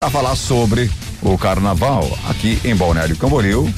[0.00, 0.88] para falar sobre
[1.20, 3.68] o carnaval aqui em Balneário Camboriú.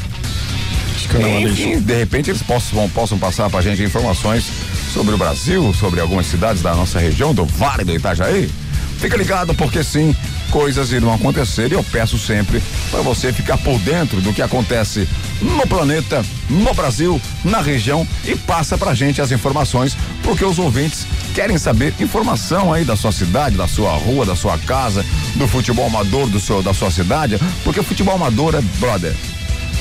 [1.48, 4.44] Enfim, de repente eles possam, possam passar pra gente informações
[4.92, 8.50] sobre o Brasil, sobre algumas cidades da nossa região, do Vale do Itajaí.
[8.98, 10.14] Fica ligado porque sim,
[10.50, 15.08] coisas irão acontecer e eu peço sempre para você ficar por dentro do que acontece
[15.40, 21.06] no planeta, no Brasil, na região e passa pra gente as informações, porque os ouvintes
[21.34, 25.04] querem saber informação aí da sua cidade, da sua rua, da sua casa,
[25.36, 29.14] do futebol amador do seu, da sua cidade, porque futebol amador é brother.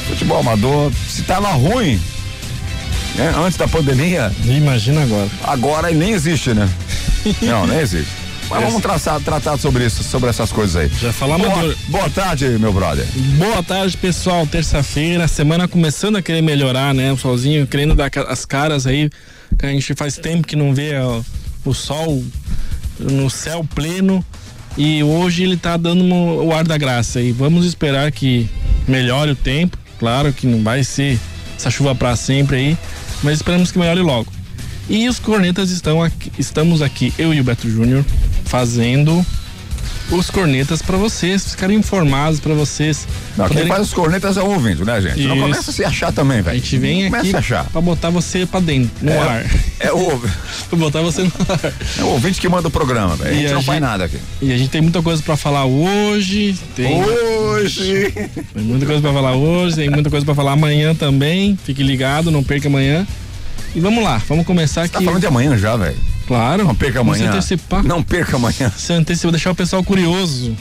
[0.08, 2.00] Futebol amador, se tava ruim,
[3.16, 4.32] né, antes da pandemia.
[4.46, 5.30] Imagina agora.
[5.44, 6.70] Agora nem existe, né?
[7.42, 8.29] Não, nem existe.
[8.50, 10.92] Mas vamos traçar, tratar sobre isso, sobre essas coisas aí.
[11.00, 13.06] Já falamos boa, boa tarde, meu brother.
[13.38, 14.48] Boa tarde, pessoal.
[14.48, 17.12] Terça-feira, semana começando a querer melhorar, né?
[17.12, 19.10] O solzinho querendo dar as caras aí.
[19.58, 21.22] Que a gente faz tempo que não vê ó,
[21.64, 22.24] o sol
[22.98, 24.26] no céu pleno.
[24.76, 27.22] E hoje ele tá dando o ar da graça.
[27.22, 28.50] E vamos esperar que
[28.88, 29.78] melhore o tempo.
[30.00, 31.20] Claro que não vai ser
[31.56, 32.78] essa chuva para sempre aí,
[33.22, 34.32] mas esperamos que melhore logo.
[34.90, 38.04] E os cornetas estão aqui, estamos aqui, eu e o Beto Júnior,
[38.50, 39.24] fazendo
[40.12, 43.08] os cornetas para vocês ficarem informados, para vocês.
[43.38, 43.68] Não, poderem...
[43.68, 45.20] quem faz os cornetas é o ouvinte, né, gente?
[45.20, 45.28] Isso.
[45.28, 46.58] Não começa a se achar também, velho.
[46.58, 47.32] A gente vem aqui
[47.72, 49.46] para botar você para dentro, no é, ar.
[49.80, 50.20] É o
[50.68, 51.74] pra botar você no ar.
[52.00, 53.30] É o ouvinte que manda o programa, velho.
[53.30, 53.66] A gente a não gente...
[53.68, 54.18] faz nada aqui.
[54.42, 56.58] E a gente tem muita coisa para falar hoje.
[56.76, 57.04] Tem...
[57.04, 58.12] Hoje.
[58.12, 61.58] Tem muita coisa para falar hoje, tem muita coisa para falar amanhã também.
[61.64, 63.06] Fique ligado, não perca amanhã.
[63.76, 64.94] E vamos lá, vamos começar Você aqui.
[64.94, 65.96] Tá falando de amanhã já, velho.
[66.30, 66.64] Claro.
[66.64, 67.24] Não perca amanhã.
[67.24, 67.84] Você antecipar.
[67.84, 68.72] Não perca amanhã.
[68.78, 70.56] Você antecipa, deixar o pessoal curioso.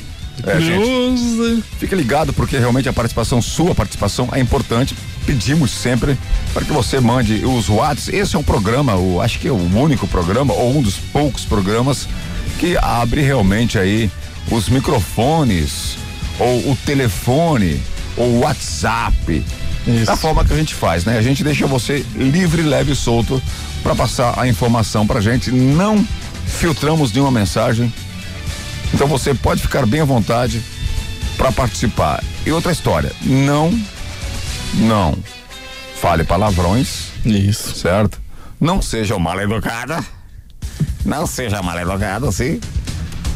[0.47, 1.57] É, curioso.
[1.57, 4.97] Gente, fique ligado porque realmente a participação, sua participação é importante.
[5.27, 6.19] Pedimos sempre
[6.55, 8.17] para que você mande os WhatsApp.
[8.17, 11.45] Esse é um programa, o, acho que é o único programa ou um dos poucos
[11.45, 12.09] programas
[12.59, 14.11] que abre realmente aí
[14.51, 15.99] os microfones
[16.39, 17.79] ou o telefone
[18.17, 19.45] ou o WhatsApp
[19.89, 20.05] isso.
[20.05, 21.17] Da forma que a gente faz, né?
[21.17, 23.43] A gente deixa você livre, leve e solto
[23.83, 25.51] para passar a informação pra gente.
[25.51, 26.07] Não
[26.47, 27.93] filtramos nenhuma mensagem.
[28.93, 30.63] Então você pode ficar bem à vontade
[31.37, 32.23] para participar.
[32.45, 33.71] E outra história, não,
[34.75, 35.17] não
[36.01, 37.09] fale palavrões.
[37.25, 37.75] Isso.
[37.75, 38.21] Certo?
[38.61, 40.05] Não seja mal educada.
[41.05, 42.61] Não seja mal educado, sim.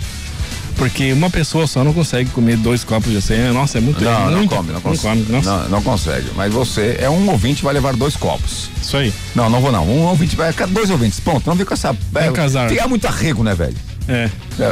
[0.73, 3.53] porque uma pessoa só não consegue comer dois copos de açaí.
[3.53, 5.27] Nossa, é muito Não, não come, não, consegue.
[5.31, 6.29] Não, não, não, consegue.
[6.35, 8.71] Mas você é um ouvinte vai levar dois copos.
[8.81, 9.13] Isso aí.
[9.35, 9.87] Não, não vou não.
[9.87, 10.53] Um ouvinte vai.
[10.69, 11.49] Dois ouvintes, ponto.
[11.49, 11.97] Não vem com essa.
[12.15, 12.69] É, um casal.
[12.69, 13.77] Tem muito arrego, né, velho?
[14.09, 14.29] É.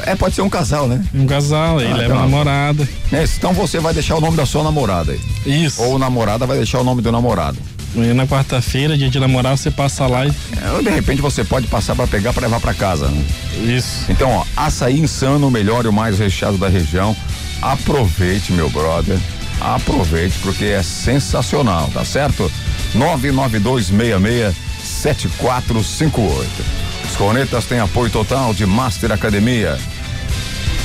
[0.06, 0.14] é.
[0.16, 1.04] pode ser um casal, né?
[1.14, 2.88] Um casal, aí ah, leva então, a namorada.
[3.12, 5.20] É, então você vai deixar o nome da sua namorada aí.
[5.64, 5.82] Isso.
[5.82, 7.58] Ou namorada vai deixar o nome do namorado.
[7.94, 10.28] Na quarta-feira, dia de namorar, você passa lá e.
[10.28, 13.08] É, de repente você pode passar para pegar para levar para casa.
[13.08, 13.24] Né?
[13.76, 14.04] Isso.
[14.08, 17.16] Então, ó, açaí insano, o melhor e o mais recheado da região.
[17.60, 19.18] Aproveite, meu brother.
[19.60, 22.50] Aproveite, porque é sensacional, tá certo?
[22.94, 26.48] 99266 7458.
[27.04, 29.78] Os cornetas têm apoio total de Master Academia.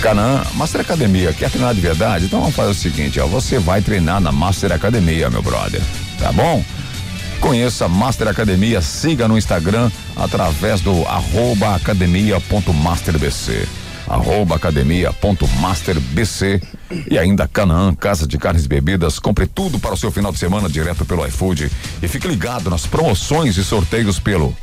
[0.02, 2.25] Canaã, Master Academia, quer treinar de verdade?
[2.25, 5.81] Então vamos fazer o seguinte, ó, você vai treinar na Master Academia, meu brother,
[6.19, 6.63] tá bom?
[7.45, 13.68] Conheça Master Academia, siga no Instagram através do arroba academia.masterbc
[14.07, 16.59] arroba academia.masterbc
[17.07, 19.19] e ainda Canaã, Casa de Carnes e Bebidas.
[19.19, 21.71] Compre tudo para o seu final de semana direto pelo iFood.
[22.01, 24.57] E fique ligado nas promoções e sorteios pelo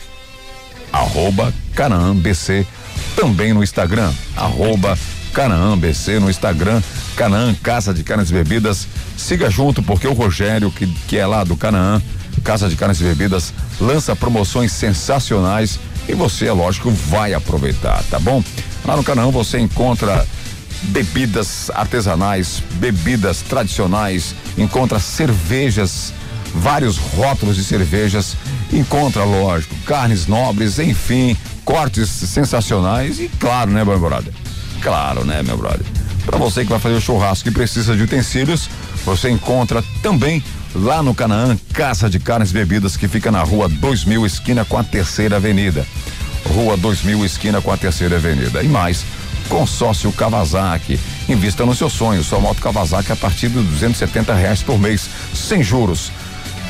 [0.93, 2.67] arroba Canaã BC,
[3.15, 4.99] também no Instagram, arroba
[5.33, 6.83] Canaã BC no Instagram,
[7.15, 8.89] Canaã Casa de Carnes e Bebidas.
[9.17, 12.03] Siga junto porque o Rogério, que, que é lá do Canaã,
[12.43, 15.79] Casa de Carnes e Bebidas, lança promoções sensacionais
[16.09, 18.43] e você, é lógico, vai aproveitar, tá bom?
[18.85, 20.27] Lá no Canaã você encontra
[20.85, 26.13] bebidas artesanais, bebidas tradicionais, encontra cervejas,
[26.55, 28.37] vários rótulos de cervejas,
[28.73, 34.33] encontra, lógico, carnes nobres, enfim, cortes sensacionais e claro, né, meu brother?
[34.81, 35.87] Claro, né, meu brother?
[36.27, 38.69] Para você que vai fazer o churrasco e precisa de utensílios,
[39.05, 40.43] você encontra também
[40.75, 44.79] lá no Canaã, Casa de Carnes e Bebidas, que fica na rua 2000, esquina com
[44.79, 45.87] a Terceira Avenida.
[46.47, 48.63] Rua 2000, esquina com a Terceira Avenida.
[48.63, 49.05] E mais,
[49.49, 50.99] consórcio Kawasaki.
[51.29, 55.63] Invista no seu sonho, sua moto Kawasaki a partir de 270 reais por mês, sem
[55.63, 56.11] juros.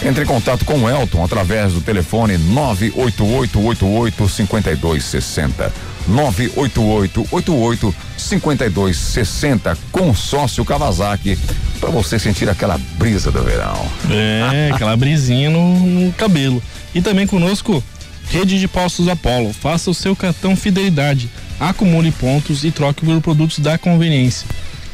[0.05, 5.92] Entre em contato com o Elton através do telefone 98888 5260.
[6.09, 9.79] 98888 5260.
[9.91, 11.39] Consórcio Kawasaki
[11.81, 13.87] para você sentir aquela brisa do verão.
[14.11, 16.63] É, aquela brisinha no, no cabelo.
[16.95, 17.83] E também conosco
[18.29, 19.53] Rede de Postos Apollo.
[19.53, 21.29] Faça o seu cartão Fidelidade.
[21.59, 24.47] Acumule pontos e troque por produtos da conveniência.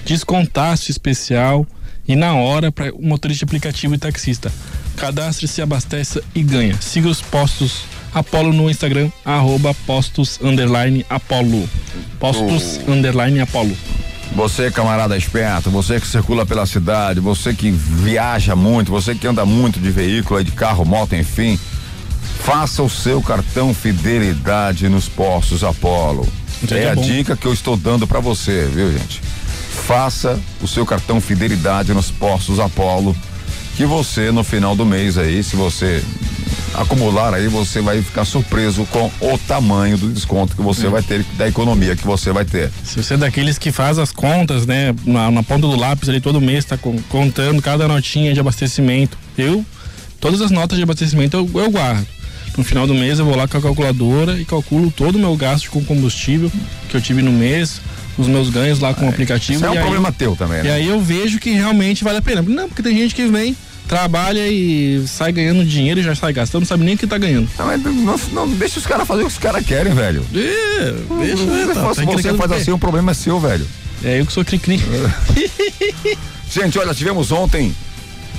[0.05, 1.67] Descontaço especial
[2.07, 4.51] e na hora para o motorista aplicativo e taxista.
[4.97, 6.77] Cadastre-se, abasteça e ganha.
[6.81, 7.83] Siga os postos
[8.13, 11.69] Apolo no Instagram, arroba postos underline Apolo.
[12.19, 12.93] Postos oh.
[12.93, 13.77] underline Apolo.
[14.35, 19.45] Você, camarada esperto, você que circula pela cidade, você que viaja muito, você que anda
[19.45, 21.59] muito de veículo, de carro, moto, enfim,
[22.41, 26.27] faça o seu cartão fidelidade nos postos Apolo.
[26.71, 29.21] É, é a dica que eu estou dando para você, viu, gente?
[29.87, 33.17] Faça o seu cartão fidelidade nos postos Apolo,
[33.77, 36.05] que você no final do mês aí, se você
[36.81, 40.91] acumular aí, você vai ficar surpreso com o tamanho do desconto que você hum.
[40.91, 42.71] vai ter, da economia que você vai ter.
[42.85, 46.21] Se você é daqueles que faz as contas, né, na, na ponta do lápis ali
[46.21, 49.19] todo mês, tá com, contando cada notinha de abastecimento.
[49.37, 49.65] Eu,
[50.21, 52.07] todas as notas de abastecimento eu, eu guardo.
[52.57, 55.37] No final do mês eu vou lá com a calculadora e calculo todo o meu
[55.37, 56.51] gasto com combustível
[56.89, 57.81] que eu tive no mês,
[58.17, 59.59] os meus ganhos lá com o aplicativo.
[59.59, 60.69] Isso é um aí, problema teu também, né?
[60.69, 62.43] E aí eu vejo que realmente vale a pena.
[62.43, 63.57] Não, porque tem gente que vem
[63.89, 67.17] trabalha e sai ganhando dinheiro e já sai gastando, não sabe nem o que tá
[67.17, 67.49] ganhando.
[67.59, 70.25] Não, não, não deixa os caras fazer o que os caras querem, velho.
[70.35, 70.93] É,
[71.25, 73.67] deixa, é, tá, se você faz assim, o problema é seu, velho.
[74.05, 74.81] É eu que sou cri-cri.
[76.53, 77.75] Gente, olha, tivemos ontem.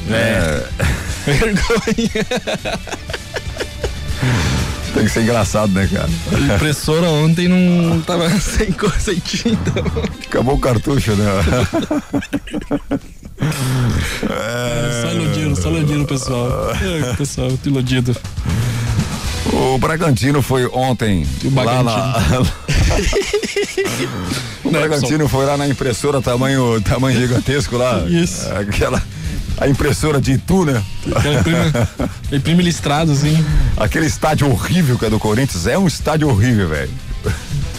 [0.09, 0.63] É.
[0.77, 0.83] é...
[1.33, 2.25] Vergonha.
[4.93, 6.09] Tem que ser engraçado, né, cara?
[6.31, 9.71] A impressora ontem não tava sem cor, sem tinta.
[10.27, 11.25] Acabou o cartucho, né?
[13.41, 16.71] É, só iludindo, só iludindo, pessoal.
[16.71, 18.15] É, pessoal, muito iludido.
[19.53, 22.17] O Bragantino foi ontem lá na.
[24.63, 28.05] o Bragantino foi lá na impressora tamanho, tamanho gigantesco lá.
[28.07, 28.47] Isso.
[28.53, 29.01] Aquela.
[29.57, 30.81] A impressora de Itu, né?
[31.05, 31.73] Imprime,
[32.31, 33.43] imprime listrado, assim.
[33.75, 36.91] Aquele estádio horrível que é do Corinthians é um estádio horrível, velho.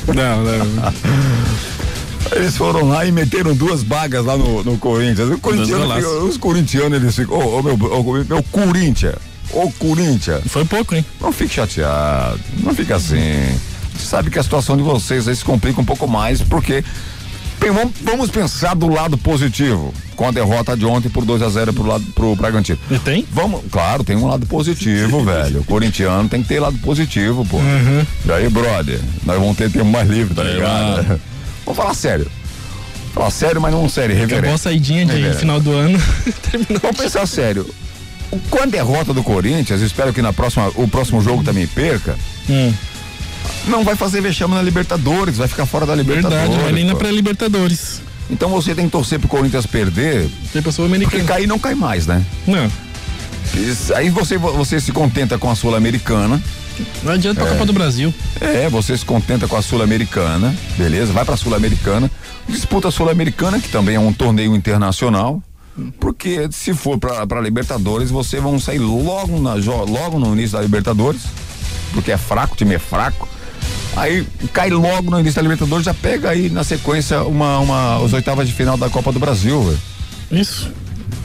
[0.08, 0.92] Não, não.
[2.32, 5.38] Eles foram lá e meteram duas bagas lá no, no Corinthians.
[5.40, 9.16] Corintiano, os corintianos, eles ficam, ô, oh, oh, meu, oh, meu Corinthians,
[9.52, 10.42] ô Corinthians.
[10.46, 11.04] Foi pouco, hein?
[11.20, 13.18] Não fique chateado, não fica assim.
[13.96, 16.84] Você sabe que a situação de vocês aí se complica um pouco mais, porque
[17.60, 19.92] Bem, vamos, vamos, pensar do lado positivo.
[20.16, 22.78] Com a derrota de ontem por 2 a 0 pro lado pro Bragantino.
[22.90, 23.26] E tem?
[23.30, 25.60] Vamos, claro, tem um lado positivo, velho.
[25.60, 27.58] O corintiano tem que ter lado positivo, pô.
[27.58, 28.06] Uhum.
[28.24, 31.20] E aí, brother, nós vamos ter tempo mais livre, tá ligado?
[31.64, 32.30] Vamos falar sério.
[33.14, 34.34] Falar sério, mas não sério, reverente.
[34.34, 35.38] Acabou a saidinha de reverente.
[35.38, 35.98] final do ano.
[36.50, 36.80] Terminou.
[36.82, 37.66] Vamos pensar sério.
[38.48, 42.16] Com a derrota do Corinthians, espero que na próxima, o próximo jogo também perca.
[42.48, 42.72] Hum.
[43.66, 46.38] Não vai fazer vexame na Libertadores, vai ficar fora da Libertadores.
[46.38, 48.00] Verdade, vai nem na pré-Libertadores.
[48.30, 50.28] Então você tem que torcer pro Corinthians perder.
[50.52, 51.18] Tem pessoa americana.
[51.18, 52.24] Porque cair não cai mais, né?
[52.46, 52.70] Não.
[53.96, 56.40] Aí você, você se contenta com a Sul-Americana.
[57.02, 57.44] Não adianta é.
[57.44, 58.12] a Copa do Brasil.
[58.40, 61.12] É, você se contenta com a Sul-Americana, beleza?
[61.12, 62.10] Vai pra Sul-Americana,
[62.48, 65.42] disputa a Sul-Americana, que também é um torneio internacional.
[65.98, 70.62] Porque se for pra, pra Libertadores, você vão sair logo, na, logo no início da
[70.62, 71.22] Libertadores
[71.92, 73.28] porque é fraco, o time é fraco.
[73.96, 78.12] Aí cai logo no início da Libertadores, já pega aí na sequência uma, uma, os
[78.12, 79.62] oitavas de final da Copa do Brasil.
[79.62, 80.40] Véio.
[80.40, 80.70] Isso.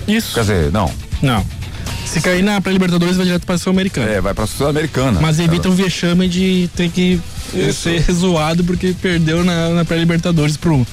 [0.08, 0.34] Isso.
[0.34, 0.92] Quer dizer, não.
[1.22, 1.46] Não.
[2.06, 4.10] Se cair na pré-Libertadores, vai direto para a Sul-Americana.
[4.10, 5.20] É, vai para a Sul-Americana.
[5.20, 7.20] Mas evita o vexame de ter que
[7.54, 7.82] Isso.
[7.82, 10.86] ser zoado porque perdeu na, na pré-Libertadores pro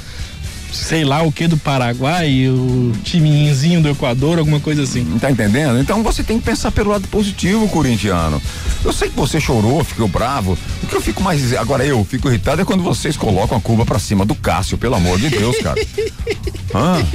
[0.73, 5.05] sei lá o que do Paraguai, o timinhozinho do Equador, alguma coisa assim.
[5.21, 5.79] Tá entendendo?
[5.79, 8.41] Então você tem que pensar pelo lado positivo, corintiano.
[8.85, 10.59] Eu sei que você chorou, ficou bravo.
[10.83, 11.53] O que eu fico mais.
[11.55, 14.95] Agora eu fico irritado é quando vocês colocam a curva pra cima do Cássio, pelo
[14.95, 15.81] amor de Deus, cara.
[16.75, 17.07] Hã?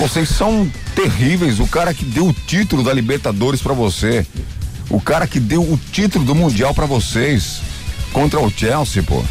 [0.00, 1.60] Vocês são terríveis.
[1.60, 4.26] O cara que deu o título da Libertadores para você.
[4.88, 7.60] O cara que deu o título do Mundial para vocês.
[8.10, 9.22] Contra o Chelsea, pô.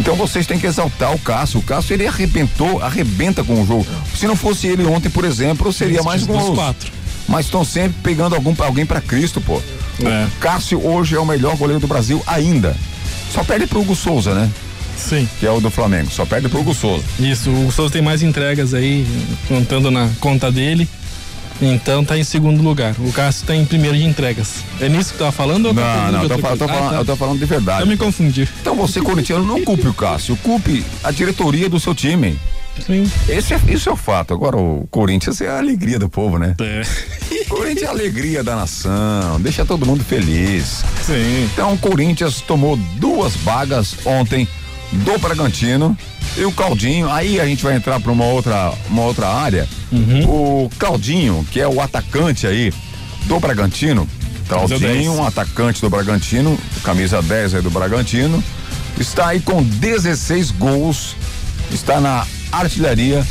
[0.00, 1.60] Então vocês têm que exaltar o Cássio.
[1.60, 3.86] O Cássio ele arrebentou, arrebenta com o jogo.
[4.16, 6.90] Se não fosse ele ontem, por exemplo, seria mais um quatro.
[7.28, 9.60] Mas estão sempre pegando algum, alguém para Cristo, pô.
[10.02, 10.26] É.
[10.26, 12.74] O Cássio hoje é o melhor goleiro do Brasil ainda.
[13.30, 14.50] Só perde pro Hugo Souza, né?
[14.96, 15.28] Sim.
[15.38, 16.10] Que é o do Flamengo.
[16.10, 17.04] Só perde pro Souza.
[17.18, 19.06] Isso, o Souza tem mais entregas aí,
[19.48, 20.88] contando na conta dele.
[21.60, 22.94] Então tá em segundo lugar.
[22.98, 24.64] O Cássio tá em primeiro de entregas.
[24.80, 25.66] É nisso que tu tava falando?
[25.66, 26.96] Ou não, não, eu tô, falando, tô falando, ah, tá.
[26.96, 27.82] eu tô falando de verdade.
[27.82, 28.48] Eu me confundi.
[28.60, 32.38] Então você, corintiano, não culpe o Cássio, culpe a diretoria do seu time.
[32.84, 33.08] Sim.
[33.28, 34.34] Esse é, isso é o fato.
[34.34, 36.56] Agora, o Corinthians é a alegria do povo, né?
[36.60, 36.82] É.
[37.42, 40.84] O Corinthians é a alegria da nação, deixa todo mundo feliz.
[41.02, 41.48] Sim.
[41.52, 44.48] Então, o Corinthians tomou duas vagas ontem
[44.92, 45.96] do Bragantino
[46.36, 47.10] e o Caldinho.
[47.10, 49.68] Aí a gente vai entrar para uma outra, uma outra área.
[49.90, 50.64] Uhum.
[50.64, 52.72] O Caldinho, que é o atacante aí
[53.26, 54.08] do Bragantino.
[54.48, 58.44] Caldinho, um atacante do Bragantino, camisa 10 aí do Bragantino,
[58.98, 61.16] está aí com 16 gols,
[61.72, 63.26] está na artilharia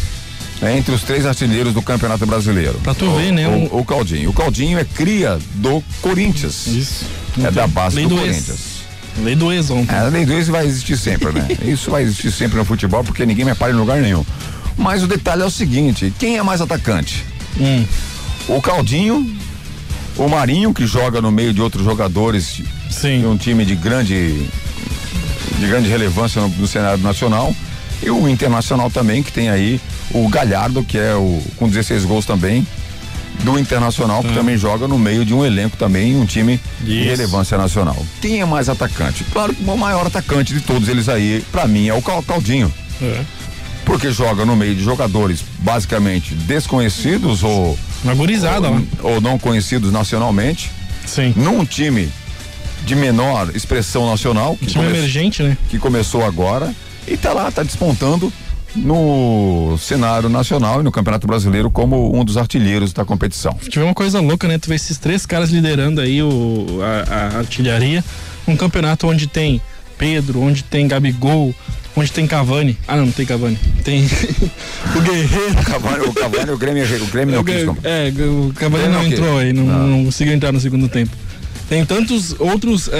[0.62, 2.80] é, entre os três artilheiros do Campeonato Brasileiro.
[2.84, 3.48] Pra tu o, ver, né?
[3.48, 4.30] O, o, Caldinho.
[4.30, 6.68] O Caldinho é cria do Corinthians.
[6.68, 7.06] Isso.
[7.44, 8.73] É da base do, do Corinthians.
[9.22, 9.94] Lei do ex ontem.
[9.94, 11.48] É, a lei do ex vai existir sempre, né?
[11.64, 14.26] Isso vai existir sempre no futebol porque ninguém me para em lugar nenhum.
[14.78, 17.24] Mas o detalhe é o seguinte: quem é mais atacante?
[17.60, 17.86] Hum.
[18.48, 19.26] O Caldinho,
[20.18, 23.22] o Marinho, que joga no meio de outros jogadores Sim.
[23.22, 24.50] de um time de grande,
[25.60, 27.56] de grande relevância no, no cenário nacional.
[28.02, 29.80] E o Internacional também, que tem aí
[30.12, 32.68] o Galhardo, que é o com 16 gols também,
[33.44, 34.34] do Internacional, que hum.
[34.34, 36.86] também joga no meio de um elenco também, um time Isso.
[36.86, 38.06] de relevância nacional.
[38.22, 39.24] Quem é mais atacante?
[39.26, 42.74] Claro que o maior atacante de todos eles aí, para mim, é o Caldinho.
[43.02, 43.22] É.
[43.86, 47.78] Porque joga no meio de jogadores basicamente desconhecidos ou.
[48.04, 50.72] Magorizada, ou, ou não conhecidos nacionalmente.
[51.06, 51.34] Sim.
[51.36, 52.10] Num time
[52.86, 54.56] de menor expressão nacional.
[54.58, 54.98] Que time come...
[54.98, 55.58] emergente, né?
[55.70, 56.74] Que começou agora
[57.08, 58.32] e tá lá, tá despontando
[58.76, 63.56] no cenário nacional e no Campeonato Brasileiro como um dos artilheiros da competição.
[63.70, 64.58] Tive uma coisa louca, né?
[64.58, 68.04] Tu vê esses três caras liderando aí o, a, a artilharia,
[68.48, 69.62] um campeonato onde tem
[69.98, 71.54] Pedro, onde tem Gabigol,
[71.96, 72.78] onde tem Cavani.
[72.88, 73.58] Ah, não, não tem Cavani.
[73.84, 74.06] Tem
[74.96, 75.60] o Guerreiro.
[75.60, 77.64] O Cavani, o Cavani, o Grêmio, o Grêmio não quis.
[77.84, 79.88] É, o Cavani não, não entrou aí, não, não.
[79.88, 81.16] não, conseguiu entrar no segundo tempo.
[81.70, 82.92] Tem tantos outros uh,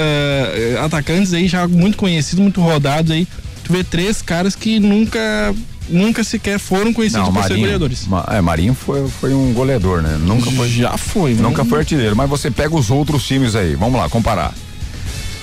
[0.84, 3.28] atacantes aí já muito conhecidos, muito rodados aí
[3.64, 5.54] tu vê três caras que nunca
[5.88, 8.08] nunca sequer foram conhecidos não, por Marinho, ser goleadores.
[8.30, 10.16] É, Marinho foi, foi um goleador, né?
[10.20, 10.68] Nunca foi.
[10.68, 14.54] Já foi, Nunca foi artilheiro, mas você pega os outros times aí, vamos lá, comparar.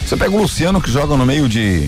[0.06, 1.88] Você pega o Luciano que joga no meio de,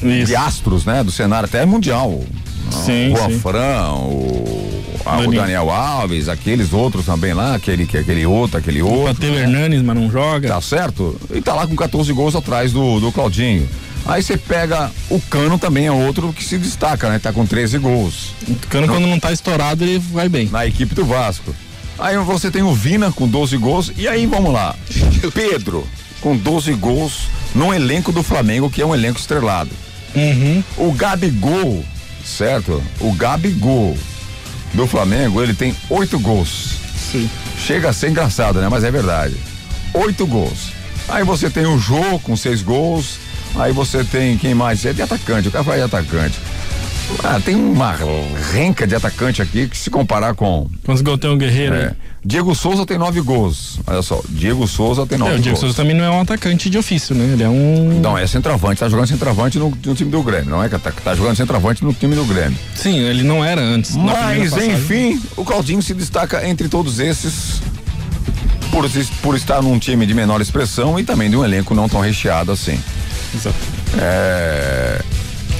[0.00, 1.02] de astros, né?
[1.02, 2.22] Do cenário até mundial.
[2.70, 8.82] Sim, o Afran, o, o, Daniel Alves, aqueles outros também lá, aquele, aquele outro, aquele
[8.82, 9.00] outro.
[9.00, 9.42] O Matheus né?
[9.42, 10.48] Hernanes, mas não joga.
[10.48, 11.20] Tá certo?
[11.32, 13.68] E tá lá com 14 gols atrás do, do Claudinho.
[14.06, 17.18] Aí você pega o Cano também é outro que se destaca, né?
[17.18, 18.34] Tá com 13 gols.
[18.46, 20.48] O Cano quando não tá estourado ele vai bem.
[20.48, 21.54] Na equipe do Vasco.
[21.98, 24.74] Aí você tem o Vina com 12 gols e aí vamos lá.
[25.32, 25.86] Pedro
[26.20, 29.70] com 12 gols no elenco do Flamengo, que é um elenco estrelado.
[30.14, 30.64] Uhum.
[30.76, 31.84] O Gabigol,
[32.24, 32.82] certo?
[33.00, 33.96] O Gabigol
[34.72, 36.76] do Flamengo, ele tem oito gols.
[37.12, 37.28] Sim.
[37.58, 38.68] Chega a ser engraçado, né?
[38.68, 39.36] Mas é verdade.
[39.92, 40.72] Oito gols.
[41.08, 43.18] Aí você tem o Jô com seis gols.
[43.56, 44.84] Aí você tem quem mais?
[44.84, 46.38] É de atacante, o cara vai de atacante.
[47.22, 47.94] Ah, tem uma
[48.52, 50.68] renca de atacante aqui que se comparar com.
[50.84, 51.74] Quantos gols tem o Guerreiro?
[51.74, 51.92] É.
[52.24, 53.78] Diego Souza tem nove gols.
[53.86, 55.60] Olha só, Diego Souza tem nove é, o Diego gols.
[55.60, 57.24] Souza também não é um atacante de ofício, né?
[57.34, 58.00] Ele é um.
[58.00, 60.50] Não, é centroavante, tá jogando centroavante no, no time do Grêmio.
[60.50, 62.58] Não é que tá, tá, jogando centroavante no time do Grêmio.
[62.74, 63.94] Sim, ele não era antes.
[63.94, 67.60] Mas, enfim, o Claudinho se destaca entre todos esses
[68.70, 68.84] por,
[69.22, 72.50] por estar num time de menor expressão e também de um elenco não tão recheado
[72.50, 72.80] assim.
[73.34, 73.56] Exato.
[73.98, 75.00] É,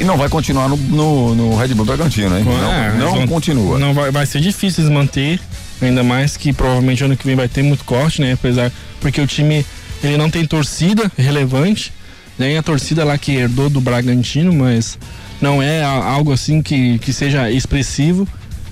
[0.00, 2.44] e não vai continuar no, no, no Red Bull Bragantino, hein?
[2.46, 3.78] É, não, não vão, continua.
[3.78, 5.40] Não vai, vai ser difícil desmanter,
[5.80, 8.32] ainda mais que provavelmente ano que vem vai ter muito corte, né?
[8.32, 9.64] Apesar, porque o time
[10.02, 11.92] ele não tem torcida relevante.
[12.36, 14.98] Tem a torcida lá que herdou do Bragantino, mas
[15.40, 18.26] não é algo assim que, que seja expressivo.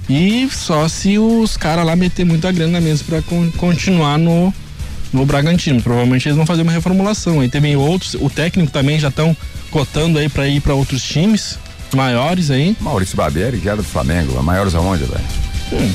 [0.08, 4.52] E só se os caras lá meter muita grana mesmo para con continuar no,
[5.12, 5.82] no Bragantino.
[5.82, 7.40] Provavelmente eles vão fazer uma reformulação.
[7.40, 9.36] Aí também outros, o técnico também já estão
[9.70, 11.58] cotando aí para ir para outros times
[11.94, 12.76] maiores aí.
[12.80, 15.24] Maurício Barbieri, que era do Flamengo, maiores aonde, velho?
[15.72, 15.92] Hum.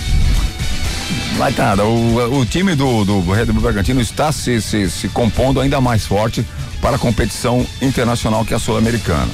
[1.37, 5.61] Vai tá, o, o time do, do Red Bull Bragantino está se, se, se compondo
[5.61, 6.45] ainda mais forte
[6.81, 9.29] para a competição internacional que é a Sul-Americana.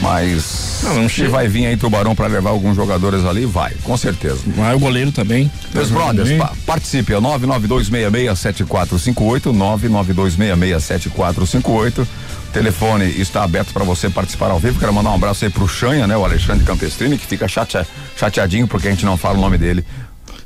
[0.00, 3.96] Mas não, não se vai vir aí Tubarão para levar alguns jogadores ali, vai, com
[3.96, 4.40] certeza.
[4.46, 5.50] Vai o goleiro também.
[5.74, 12.06] Meus brothers, pa participe, é 992667458, 992667458.
[12.52, 14.78] Telefone está aberto para você participar ao vivo.
[14.78, 16.14] Quero mandar um abraço aí pro Xanha, né?
[16.16, 17.78] O Alexandre Campestrini, que fica chate,
[18.14, 19.82] chateadinho porque a gente não fala o nome dele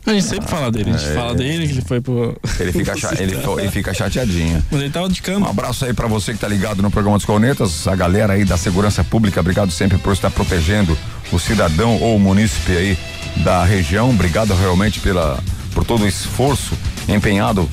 [0.07, 2.37] a gente sempre fala dele, a gente é, fala dele que ele foi pro.
[2.61, 4.63] Ele fica, ele, ele fica chateadinho.
[4.71, 5.47] Mas ele tava de cama.
[5.47, 8.45] Um abraço aí para você que tá ligado no programa dos Cornetas, a galera aí
[8.45, 10.97] da segurança pública, obrigado sempre por estar protegendo
[11.33, 12.99] o cidadão ou o munícipe aí
[13.39, 14.11] da região.
[14.11, 15.43] Obrigado realmente pela,
[15.75, 16.75] por todo o esforço
[17.09, 17.69] empenhado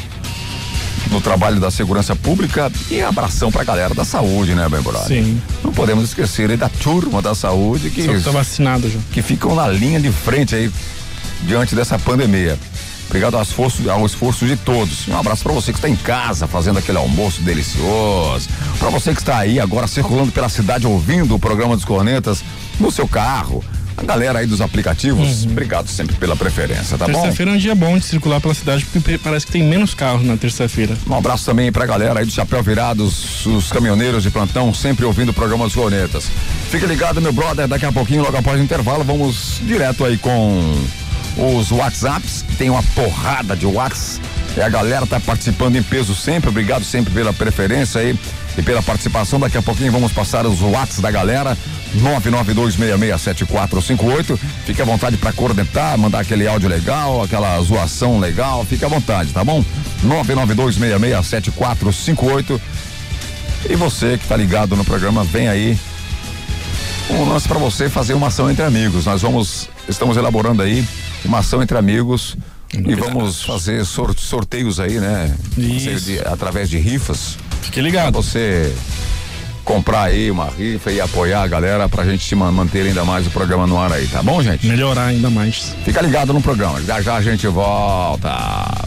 [1.11, 5.41] no trabalho da segurança pública e abração pra galera da saúde, né, bem Sim.
[5.63, 8.03] Não podemos esquecer aí da turma da saúde que.
[8.03, 8.99] Só que tá vacinado já.
[9.11, 10.71] Que ficam na linha de frente aí
[11.45, 12.57] diante dessa pandemia.
[13.07, 15.07] Obrigado ao esforço, ao esforço de todos.
[15.07, 18.49] Um abraço para você que está em casa fazendo aquele almoço delicioso.
[18.79, 22.43] Para você que está aí agora circulando pela cidade ouvindo o programa dos Cornetas
[22.79, 23.63] no seu carro.
[23.95, 25.51] A galera aí dos aplicativos, uhum.
[25.51, 27.21] obrigado sempre pela preferência, tá terça bom?
[27.21, 30.25] Terça-feira é um dia bom de circular pela cidade porque parece que tem menos carros
[30.25, 30.97] na terça-feira.
[31.07, 35.29] Um abraço também pra galera aí do Chapéu Virados, os caminhoneiros de plantão, sempre ouvindo
[35.29, 36.25] o programa dos Cornetas.
[36.71, 40.75] Fique ligado, meu brother, daqui a pouquinho, logo após o intervalo, vamos direto aí com
[41.37, 44.21] os WhatsApps, tem uma porrada de WhatsApp.
[44.55, 46.47] E a galera tá participando em peso sempre.
[46.49, 48.15] Obrigado sempre pela preferência aí
[48.55, 49.39] e pela participação.
[49.39, 51.57] Daqui a pouquinho vamos passar os WhatsApps da galera.
[51.97, 54.37] 992667458.
[54.65, 58.63] Fique à vontade para coordenar, mandar aquele áudio legal, aquela zoação legal.
[58.65, 59.65] Fique à vontade, tá bom?
[60.05, 62.61] 992667458.
[63.69, 65.77] E você que tá ligado no programa, vem aí
[67.09, 69.05] um lance para você fazer uma ação entre amigos.
[69.05, 70.85] Nós vamos, estamos elaborando aí
[71.25, 72.37] uma ação entre amigos
[72.73, 75.35] e vamos fazer sorteios aí, né?
[75.55, 77.37] De, através de rifas.
[77.61, 78.13] Fique ligado.
[78.13, 78.73] Pra você
[79.63, 83.29] comprar aí uma rifa e apoiar a galera pra gente te manter ainda mais o
[83.29, 84.67] programa no ar aí, tá bom, gente?
[84.67, 85.75] Melhorar ainda mais.
[85.85, 86.81] Fica ligado no programa.
[86.81, 88.85] Já já a gente volta.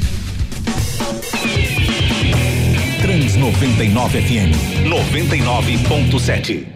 [3.00, 4.52] Trans 99 FM
[4.84, 6.75] 99.7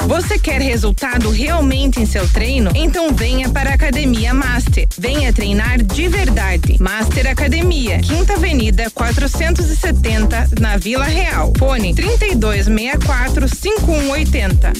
[0.07, 2.71] Você quer resultado realmente em seu treino?
[2.75, 4.87] Então venha para a Academia Master.
[4.97, 6.77] Venha treinar de verdade.
[6.79, 11.53] Master Academia, Quinta Avenida 470, na Vila Real.
[11.57, 14.73] Fone 3264 5180.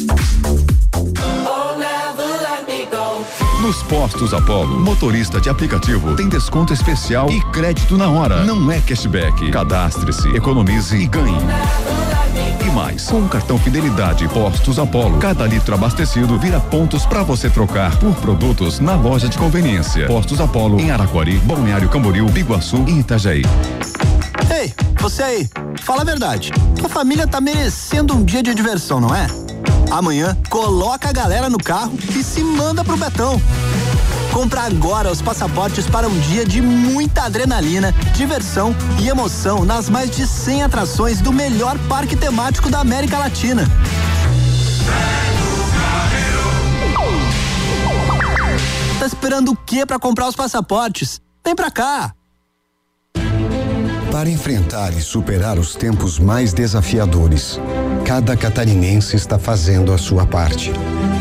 [3.62, 8.44] Nos postos Apollo, motorista de aplicativo tem desconto especial e crédito na hora.
[8.44, 9.52] Não é cashback.
[9.52, 11.38] Cadastre-se, economize e ganhe
[12.72, 13.08] mais.
[13.08, 18.16] Com o cartão Fidelidade Postos Apolo, cada litro abastecido vira pontos para você trocar por
[18.16, 20.08] produtos na loja de conveniência.
[20.08, 23.44] Postos Apolo em Araquari, Balneário Camboriú, Biguaçu e Itajaí.
[24.54, 25.50] Ei, você aí,
[25.82, 26.52] fala a verdade.
[26.78, 29.28] Tua família tá merecendo um dia de diversão, não é?
[29.90, 33.42] Amanhã, coloca a galera no carro e se manda pro Betão.
[34.34, 40.10] Compra agora os passaportes para um dia de muita adrenalina, diversão e emoção nas mais
[40.10, 43.64] de 100 atrações do melhor parque temático da América Latina.
[49.00, 51.20] Tá esperando o que para comprar os passaportes?
[51.44, 52.14] Vem pra cá!
[54.12, 57.60] Para enfrentar e superar os tempos mais desafiadores,
[58.06, 60.72] cada catarinense está fazendo a sua parte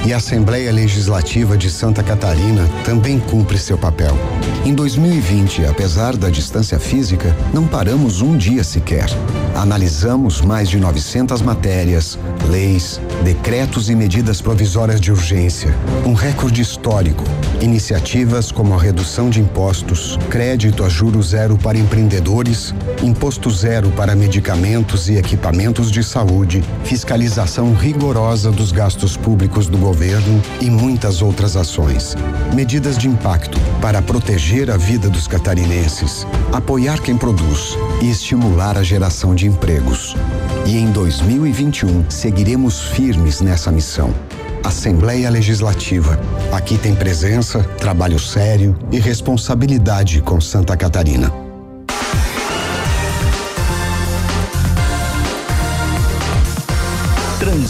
[0.07, 4.17] E a Assembleia Legislativa de Santa Catarina também cumpre seu papel.
[4.65, 9.07] Em 2020, apesar da distância física, não paramos um dia sequer.
[9.55, 15.75] Analisamos mais de 900 matérias, leis, decretos e medidas provisórias de urgência.
[16.05, 17.25] Um recorde histórico.
[17.61, 24.15] Iniciativas como a redução de impostos, crédito a juro zero para empreendedores, imposto zero para
[24.15, 31.57] medicamentos e equipamentos de saúde, fiscalização rigorosa dos gastos públicos do governo e muitas outras
[31.57, 32.15] ações.
[32.55, 38.83] Medidas de impacto para proteger a vida dos catarinenses, apoiar quem produz e estimular a
[38.83, 40.17] geração de empregos.
[40.67, 44.13] E em 2021 seguiremos firmes nessa missão.
[44.63, 46.21] Assembleia Legislativa.
[46.53, 51.50] Aqui tem presença, trabalho sério e responsabilidade com Santa Catarina.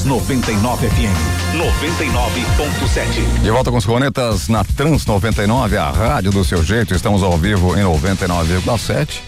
[0.01, 1.17] Trans 99 FM
[1.55, 3.43] 99.7.
[3.43, 6.95] De volta com os cornetas na Trans 99, a rádio do seu jeito.
[6.95, 9.21] Estamos ao vivo em 99,7.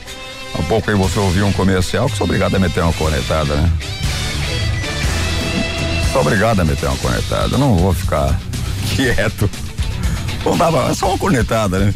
[0.55, 3.73] Há pouco aí você ouviu um comercial que sou obrigado a meter uma cornetada, né?
[6.13, 7.59] Sou obrigado a meter uma cornetada.
[7.59, 8.39] Não vou ficar
[8.95, 9.51] quieto.
[10.45, 11.95] Não dava, é só uma cornetada, né?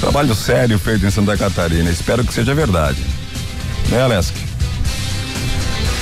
[0.00, 1.90] Trabalho sério feito em Santa Catarina.
[1.90, 2.98] Espero que seja verdade.
[3.90, 4.43] Né, Alesca?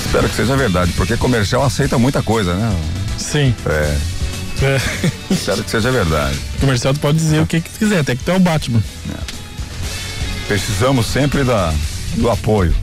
[0.04, 2.76] Espero que seja verdade, porque comercial aceita muita coisa, né?
[3.18, 3.54] Sim.
[3.66, 3.96] É.
[4.62, 4.80] É.
[5.32, 6.38] Espero que seja verdade.
[6.56, 8.40] O comercial tu pode dizer o que, que tu quiser, até que tu é o
[8.40, 8.82] Batman.
[10.46, 11.72] Precisamos sempre da,
[12.16, 12.74] do apoio,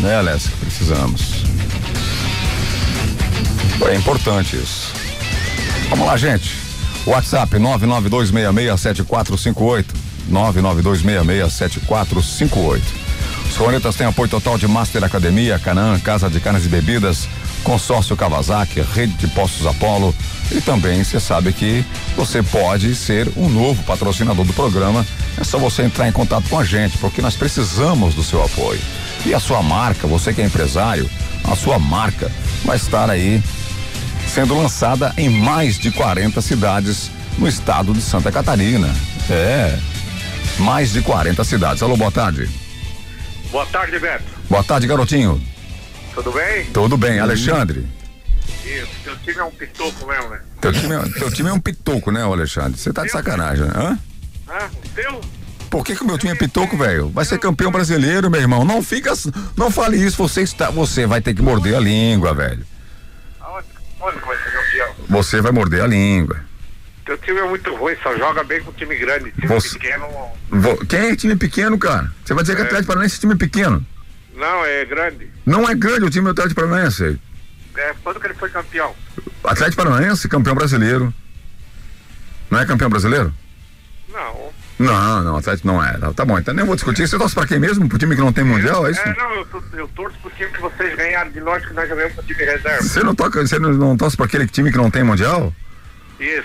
[0.00, 0.50] né, Alessia?
[0.60, 1.22] Precisamos.
[3.88, 4.92] É importante isso.
[5.90, 6.50] Vamos lá, gente.
[7.06, 9.84] WhatsApp 992667458.
[10.30, 12.80] 992667458.
[13.54, 17.28] Os Cornetas têm apoio total de Master Academia, Canaã, Casa de Carnes e Bebidas,
[17.62, 20.12] Consórcio Kawasaki, Rede de Postos Apollo.
[20.50, 21.84] E também você sabe que
[22.16, 25.06] você pode ser um novo patrocinador do programa.
[25.40, 28.80] É só você entrar em contato com a gente, porque nós precisamos do seu apoio.
[29.24, 31.08] E a sua marca, você que é empresário,
[31.44, 32.32] a sua marca
[32.64, 33.40] vai estar aí
[34.26, 38.92] sendo lançada em mais de 40 cidades no estado de Santa Catarina.
[39.30, 39.78] É,
[40.58, 41.84] mais de 40 cidades.
[41.84, 42.63] Alô, boa tarde.
[43.54, 44.24] Boa tarde, Beto.
[44.50, 45.40] Boa tarde, garotinho.
[46.12, 46.64] Tudo bem?
[46.72, 47.86] Tudo bem, Alexandre?
[48.64, 50.40] Isso, teu time é um pitoco mesmo, né?
[50.60, 52.76] Teu time, é- teu time é um pitoco, né, Alexandre?
[52.76, 53.72] Você tá de sacanagem, né?
[53.76, 53.98] Hã?
[54.48, 55.20] Ah, o teu?
[55.70, 57.10] Por que, que o meu time é pitoco, velho?
[57.10, 58.64] Vai ser campeão brasileiro, meu irmão.
[58.64, 59.12] Não fica.
[59.56, 60.68] Não fale isso, você está.
[60.70, 62.66] Você vai ter que morder a língua, velho.
[63.40, 63.68] Aonde,
[64.00, 64.94] onde que vai ser campeão?
[65.10, 66.40] Você vai morder a língua.
[67.04, 69.30] Teu time é muito ruim, só joga bem com time grande.
[69.32, 70.06] Time Você- pequeno.
[70.88, 72.10] Quem é time pequeno, cara?
[72.24, 73.86] Você vai dizer que o Atlético Paranaense é time pequeno.
[74.34, 75.30] Não, é grande.
[75.44, 77.20] Não é grande o time do Atlético Paranaense.
[77.76, 78.94] É, quando que ele foi campeão?
[79.42, 81.12] Atlético Paranaense, campeão brasileiro.
[82.50, 83.32] Não é campeão brasileiro?
[84.12, 84.52] Não.
[84.78, 85.96] Não, não, Atlético não é.
[86.16, 87.06] Tá, bom, então nem vou discutir.
[87.06, 87.88] Você torce pra quem mesmo?
[87.88, 89.00] Pro time que não tem mundial, é isso?
[89.00, 92.12] É, não, eu, eu torço pro time que vocês ganharam de nós, que nós jogamos
[92.14, 92.82] com o time reserva.
[92.82, 95.52] Você não toca, você não, não torce pra aquele time que não tem mundial?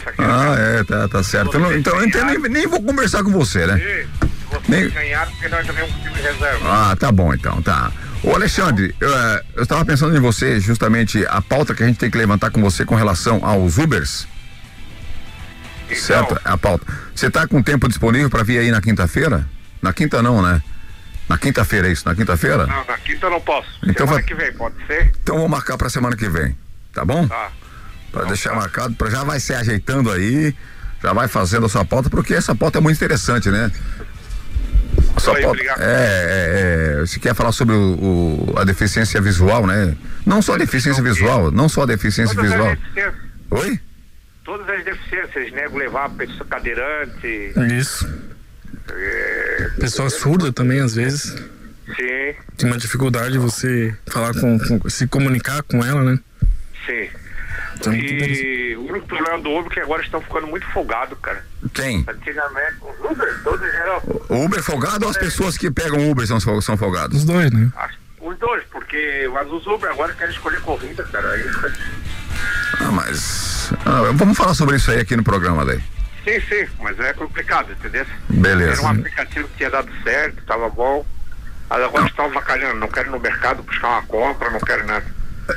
[0.06, 0.22] Aqui.
[0.22, 1.58] Ah, é, tá, tá certo.
[1.58, 3.78] Eu então então nem, nem vou conversar com você, né?
[3.78, 6.60] Vocês Nem- ganharam porque nós jogamos com o time reserva.
[6.92, 7.92] Ah, tá bom então, tá.
[8.24, 9.10] Ô Alexandre, eu,
[9.56, 12.62] eu estava pensando em você, justamente a pauta que a gente tem que levantar com
[12.62, 14.28] você com relação aos Ubers,
[15.86, 16.40] Então, certo?
[16.44, 16.86] A pauta.
[17.16, 19.46] Você tá com tempo disponível para vir aí na quinta-feira?
[19.82, 20.62] Na quinta não, né?
[21.30, 22.04] Na quinta-feira é isso?
[22.08, 22.66] Na quinta-feira?
[22.68, 23.70] Não, na quinta eu não posso.
[23.84, 25.12] Então Semana vai- que vem, pode ser?
[25.24, 26.58] Então vou marcar para semana que vem,
[26.94, 27.28] tá bom?
[27.28, 27.52] Tá.
[28.12, 30.56] Para deixar marcado, pra, já vai se ajeitando aí,
[31.02, 33.72] já vai fazendo a sua pauta, porque essa pauta é muito interessante, né?
[35.16, 37.80] A sua Aí, pauta, é, é, é, você quer falar sobre o,
[38.50, 39.96] o- a deficiência visual, né?
[40.26, 42.72] Não só a deficiência visual, não só a deficiência Todas visual.
[42.72, 43.16] as deficiências.
[43.52, 43.80] Oi?
[44.44, 47.54] Todas as deficiências, nego levar a pessoa cadeirante.
[47.78, 48.10] Isso.
[48.92, 51.24] é, Pessoa surda também, às vezes.
[51.96, 56.20] sim, Tem uma dificuldade você falar com, com- se comunicar com ela, né?
[56.86, 57.08] sim.
[57.80, 57.94] Então.
[57.94, 61.46] E o único problema do Uber é que agora estão ficando muito folgados, cara.
[61.74, 62.04] Quem?
[62.08, 66.28] Antigamente, os Uber, todos em geral, O Uber folgado ou as pessoas que pegam Uber
[66.28, 67.18] são, são folgados?
[67.20, 67.72] Os dois, né?
[67.78, 71.32] as- os dois, porque mas os Uber agora querem escolher corrida, cara.
[71.32, 71.74] Aí fica-
[72.82, 73.72] Ah, mas.
[73.86, 75.82] ah, vamos falar sobre isso aí aqui no programa daí.
[76.26, 78.06] Sim, sim, mas é complicado, entendeu?
[78.30, 78.74] Beleza.
[78.74, 81.06] Era um aplicativo que tinha dado certo, tava bom.
[81.70, 85.06] Mas agora estão avacalhando, não querem ir no mercado buscar uma compra, não querem nada.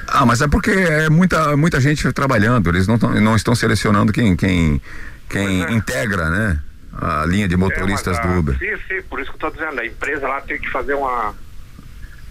[0.08, 4.12] Ah, mas é porque é muita, muita gente trabalhando, eles não, tão- não estão selecionando
[4.12, 4.80] quem, quem,
[5.28, 5.72] quem é.
[5.72, 6.60] integra, né?
[7.00, 8.58] A linha de motoristas É, mas do Uber.
[8.58, 9.80] Sim, sim, por isso que eu tô dizendo.
[9.80, 11.34] A empresa lá tem que fazer uma.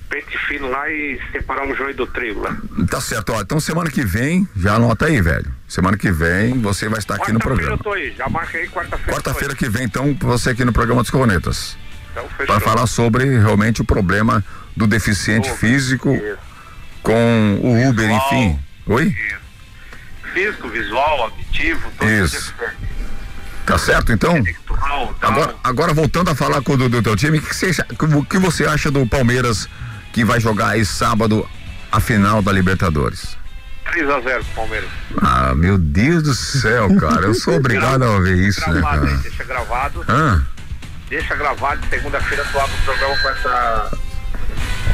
[0.10, 2.56] pente fino lá e separar um joio do trigo lá.
[2.90, 3.42] Tá certo, ó.
[3.42, 5.52] Então semana que vem, já anota aí, velho.
[5.68, 7.72] Semana que vem você vai estar aqui no programa.
[7.74, 9.14] eu tô aí, já marquei quarta-feira.
[9.14, 11.76] Quarta-feira que vem, então, você aqui no programa dos Cornetas.
[12.12, 14.44] Então, Para falar sobre realmente o problema
[14.76, 15.58] do deficiente Isso.
[15.58, 16.38] físico Isso.
[17.04, 18.28] Com o Uber, Visual.
[18.34, 18.60] enfim.
[18.88, 19.06] Oi?
[19.08, 19.42] Isso.
[20.34, 22.54] Físico, visual, auditivo, todos Isso.
[23.66, 24.42] Tá certo, então?
[25.22, 27.72] Agora, agora voltando a falar com o do, do teu time, o que, você
[28.30, 29.68] que você acha do Palmeiras
[30.14, 31.48] que vai jogar aí sábado
[31.92, 33.38] a final da Libertadores?
[33.94, 34.90] 3x0 Palmeiras.
[35.22, 37.28] Ah, meu Deus do céu, cara.
[37.28, 39.22] Eu sou obrigado a ouvir isso, né, Gravado aí, cara?
[39.24, 40.06] deixa gravado.
[40.08, 40.46] Hã?
[41.10, 43.98] Deixa gravado, segunda-feira tu abre o programa com essa.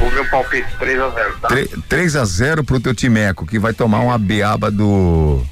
[0.00, 1.48] O meu palpite, 3x0, tá?
[1.88, 5.42] 3 a 0 pro teu timeco, que vai tomar uma beaba do.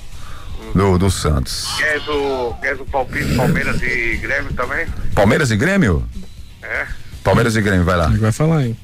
[0.75, 1.69] Do, do Santos.
[1.79, 4.87] Queres o, queres o palpite Palmeiras e Grêmio também?
[5.15, 6.07] Palmeiras e Grêmio?
[6.63, 6.87] É.
[7.25, 8.09] Palmeiras e Grêmio, vai lá.
[8.09, 8.77] Ele vai falar, hein?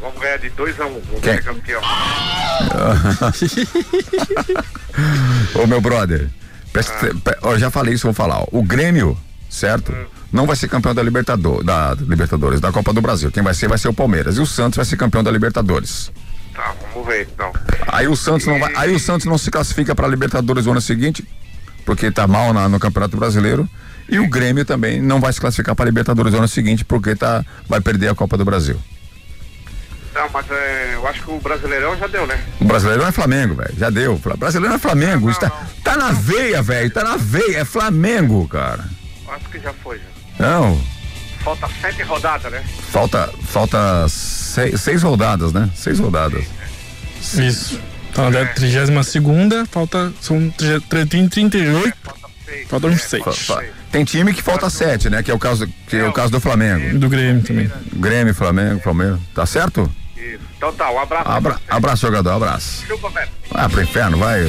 [0.00, 0.86] Vamos ganhar de 2x1.
[0.86, 1.00] Um.
[1.00, 1.34] Vamos Quem?
[1.34, 1.80] ser campeão.
[5.54, 6.28] Ô meu brother,
[6.72, 8.40] presta, pre- ó, já falei isso, vou falar.
[8.40, 8.46] ó.
[8.50, 9.16] O Grêmio,
[9.48, 9.94] certo?
[10.32, 13.30] Não vai ser campeão da, Libertador, da Libertadores, da Copa do Brasil.
[13.32, 14.36] Quem vai ser vai ser o Palmeiras.
[14.36, 16.12] E o Santos vai ser campeão da Libertadores.
[16.54, 17.52] Tá, vamos ver então.
[17.88, 20.72] Aí o Santos não vai, aí o Santos não se classifica para a Libertadores no
[20.72, 21.24] ano seguinte,
[21.84, 23.68] porque tá mal na- no Campeonato Brasileiro.
[24.08, 27.14] E o Grêmio também não vai se classificar para a Libertadores no ano seguinte, porque
[27.14, 28.76] tá, vai perder a Copa do Brasil.
[30.12, 32.42] Não, mas é, eu acho que o Brasileirão já deu, né?
[32.60, 33.72] O brasileiro é Flamengo, velho.
[33.78, 34.18] Já deu.
[34.18, 35.26] Fla- Brasileiro é Flamengo.
[35.26, 35.82] Não, Isso tá, não.
[35.84, 36.90] tá na veia, velho.
[36.90, 37.58] Tá na veia.
[37.58, 38.84] É Flamengo, cara.
[39.28, 39.98] Acho que já foi.
[39.98, 40.09] Já.
[40.40, 40.80] Não.
[41.44, 42.62] Falta sete rodadas, né?
[42.90, 45.70] Falta, falta seis, seis rodadas, né?
[45.74, 46.44] Seis rodadas.
[47.38, 47.80] Isso.
[48.14, 50.12] Tá na 32 segunda, falta.
[50.20, 51.94] São 38.
[52.02, 52.68] Falta seis.
[52.68, 53.22] Faltam é, seis.
[53.24, 53.70] falta Fa- seis.
[53.92, 55.22] Tem time que falta sete, né?
[55.22, 56.98] Que é o caso, que é o caso do Flamengo.
[56.98, 57.70] Do Grêmio também.
[57.94, 59.18] Grêmio, Flamengo, Palmeiras.
[59.34, 59.90] Tá certo?
[60.20, 60.44] Isso.
[60.56, 61.28] Então tá, um abraço.
[61.28, 62.30] Abra, abraço, jogador.
[62.30, 62.86] Abraço.
[62.86, 63.30] Chupa, velho.
[63.52, 64.40] Ah, pro inferno, vai.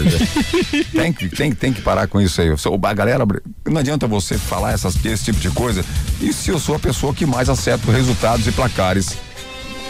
[0.92, 2.50] tem, que, tem, tem que parar com isso aí.
[2.50, 3.26] A galera,
[3.66, 5.84] não adianta você falar essas, esse tipo de coisa.
[6.20, 9.18] E se eu sou a pessoa que mais acerta os resultados e placares.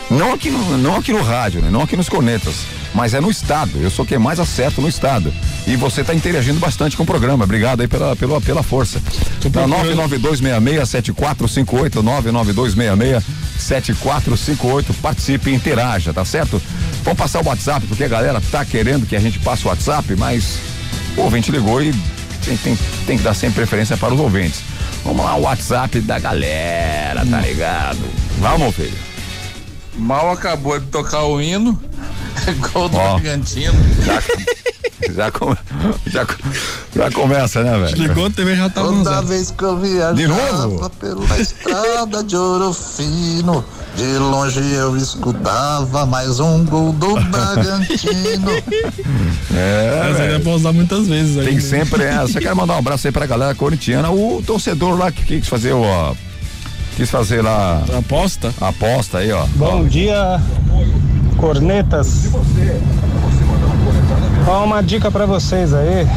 [0.10, 1.70] Não aqui no, não aqui no rádio, né?
[1.70, 2.66] Não aqui nos cornetas.
[2.94, 3.72] Mas é no estado.
[3.80, 5.34] Eu sou quem mais acerta no estado.
[5.66, 7.46] E você está interagindo bastante com o programa.
[7.46, 9.00] Obrigado aí pela, pela, pela força.
[9.52, 12.04] Tá, 99266-7458,
[13.58, 14.94] 99266-7458.
[15.02, 16.62] Participe e interaja, tá certo?
[17.04, 20.16] Vamos passar o WhatsApp, porque a galera tá querendo que a gente passe o WhatsApp,
[20.18, 20.60] mas
[21.18, 21.94] o ouvinte ligou e
[22.44, 24.62] tem, tem, tem que dar sempre preferência para os ouvintes.
[25.04, 28.00] Vamos lá, o WhatsApp da galera, tá ligado?
[28.40, 28.94] Vamos, filho.
[29.98, 31.80] Mal acabou de tocar o hino.
[32.74, 33.20] Gol do Ó.
[33.20, 33.74] Bragantino.
[34.06, 34.22] Já,
[35.14, 35.58] já, come-
[36.08, 36.26] já,
[36.96, 37.98] já começa, né, velho?
[37.98, 39.22] Ligou, a TV já tá Toda avançada.
[39.28, 40.90] vez que eu viajava De novo?
[40.92, 43.64] pela estrada de Ouro Fino,
[43.96, 48.52] de longe eu escutava mais um gol do Bragantino.
[49.54, 51.46] É, Mas ainda pra usar muitas vezes aí.
[51.46, 51.62] Tem né?
[51.62, 52.40] sempre essa.
[52.40, 54.10] Quero mandar um abraço aí pra galera corintiana.
[54.10, 55.82] O torcedor lá que quis fazer o.
[55.82, 56.14] ó,
[56.96, 58.54] Quis fazer lá Aposta?
[58.62, 59.46] a aposta aí, ó.
[59.56, 60.40] Bom dia,
[61.42, 62.30] cornetas.
[64.48, 66.08] Ó, uma dica pra vocês aí.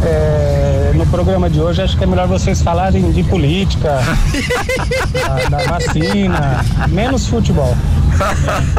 [0.00, 3.98] É, no programa de hoje acho que é melhor vocês falarem de política,
[5.50, 7.76] da, da vacina, menos futebol.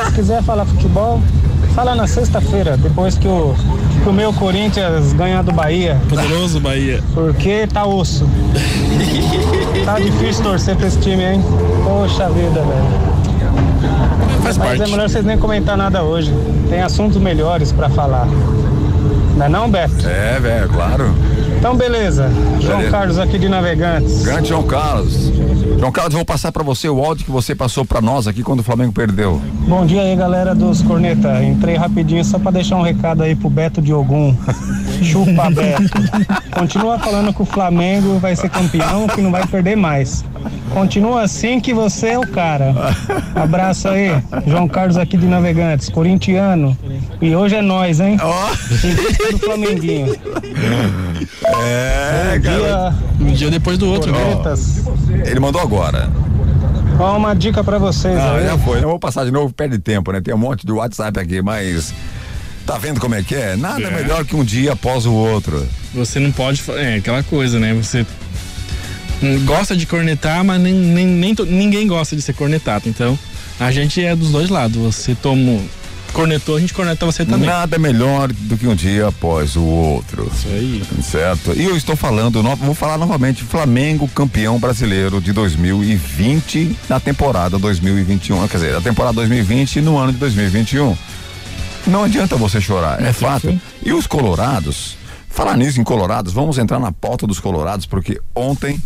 [0.05, 1.21] Se quiser falar futebol,
[1.75, 3.53] fala na sexta-feira, depois que o,
[4.01, 7.03] que o meu Corinthians ganhar do Bahia, Poderoso Bahia.
[7.13, 8.25] porque tá osso.
[9.83, 11.43] Tá difícil torcer pra esse time, hein?
[11.83, 13.09] Poxa vida, velho.
[14.49, 14.81] Faz Mas parte.
[14.81, 16.33] é melhor vocês nem comentar nada hoje.
[16.69, 18.25] Tem assuntos melhores pra falar.
[19.37, 20.07] Não é não, Beto?
[20.07, 21.13] É, velho, claro.
[21.59, 22.31] Então, beleza.
[22.59, 22.89] João Beleza.
[22.97, 24.23] Carlos aqui de Navegantes.
[24.23, 25.31] Grande João Carlos.
[25.77, 28.61] João Carlos, vou passar pra você o áudio que você passou pra nós aqui quando
[28.61, 29.39] o Flamengo perdeu.
[29.67, 31.43] Bom dia aí, galera dos Corneta.
[31.43, 34.35] Entrei rapidinho só pra deixar um recado aí pro Beto Diogum.
[35.03, 35.83] Chupa, Beto.
[36.51, 40.23] Continua falando que o Flamengo vai ser campeão, que não vai perder mais.
[40.73, 42.73] Continua assim que você é o cara.
[43.35, 44.11] Abraço aí.
[44.47, 46.77] João Carlos aqui de Navegantes, corintiano.
[47.21, 48.17] E hoje é nós, hein?
[48.83, 50.15] Em busca do Flamenguinho.
[51.61, 54.11] É, Bom dia, Um dia depois do outro.
[54.11, 54.19] né?
[54.19, 54.83] Cornetas.
[55.25, 56.09] Ele mandou agora.
[56.99, 58.45] Ó, uma dica pra vocês Ah, aí.
[58.45, 58.81] já foi.
[58.81, 60.19] Não vou passar de novo, perde tempo, né?
[60.21, 61.93] Tem um monte de WhatsApp aqui, mas.
[62.69, 63.55] Tá vendo como é que é?
[63.55, 63.89] Nada É.
[63.89, 65.67] melhor que um dia após o outro.
[65.91, 66.61] Você não pode.
[66.77, 67.73] É aquela coisa, né?
[67.73, 68.05] Você
[69.43, 72.87] gosta de cornetar, mas nem, nem, nem ninguém gosta de ser cornetado.
[72.87, 73.17] Então,
[73.59, 74.77] a gente é dos dois lados.
[74.77, 75.59] Você toma.
[76.13, 77.47] cornetou, a gente corneta você também.
[77.49, 80.31] Nada melhor do que um dia após o outro.
[80.31, 80.83] Isso aí.
[81.01, 81.53] Certo.
[81.55, 88.47] E eu estou falando, vou falar novamente, Flamengo campeão brasileiro de 2020 na temporada 2021.
[88.47, 90.95] Quer dizer, na temporada 2020 e no ano de 2021.
[91.89, 93.47] Não adianta você chorar, é tem fato.
[93.47, 94.97] que- E os colorados,
[95.29, 98.81] falar nisso em colorados, vamos entrar na pauta dos colorados, porque ontem,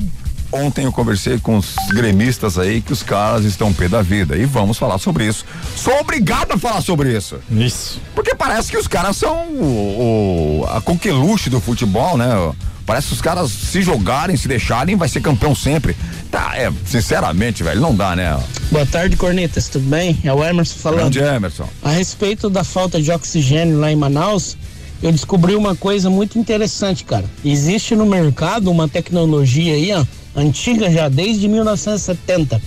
[0.51, 4.45] ontem eu conversei com os gremistas aí que os caras estão pé da vida e
[4.45, 5.45] vamos falar sobre isso.
[5.75, 7.37] Sou obrigado a falar sobre isso.
[7.51, 7.99] Isso.
[8.15, 12.27] Porque parece que os caras são o, o- a coqueluche do futebol, né?
[12.85, 15.95] Parece que os caras se jogarem, se deixarem, vai ser campeão sempre.
[16.29, 18.37] Tá, é, sinceramente, velho, não dá, né?
[18.71, 20.17] Boa tarde, Cornetas, tudo bem?
[20.23, 21.13] É o Emerson falando.
[21.13, 21.69] Grande Emerson.
[21.81, 24.57] A respeito da falta de oxigênio lá em Manaus,
[25.01, 27.25] eu descobri uma coisa muito interessante, cara.
[27.43, 32.61] Existe no mercado uma tecnologia aí, ó, antiga já, desde 1970,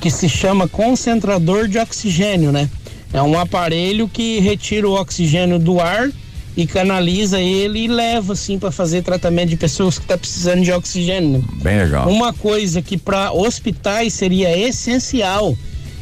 [0.00, 2.68] que se chama concentrador de oxigênio, né?
[3.12, 6.10] É um aparelho que retira o oxigênio do ar
[6.56, 10.72] e canaliza ele e leva assim para fazer tratamento de pessoas que estão precisando de
[10.72, 11.44] oxigênio.
[11.62, 12.08] Bem legal.
[12.08, 15.56] Uma coisa que para hospitais seria essencial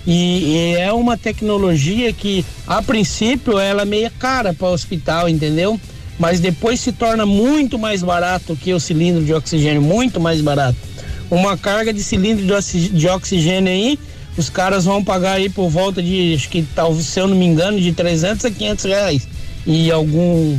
[0.06, 5.80] e, e é uma tecnologia que a princípio ela é meio cara para hospital, entendeu?
[6.18, 10.76] Mas depois se torna muito mais barato que o cilindro de oxigênio, muito mais barato.
[11.30, 13.98] Uma carga de cilindro de oxigênio aí,
[14.36, 17.46] os caras vão pagar aí por volta de, acho que talvez, se eu não me
[17.46, 19.28] engano, de 300 a 500 reais.
[19.66, 20.58] E algum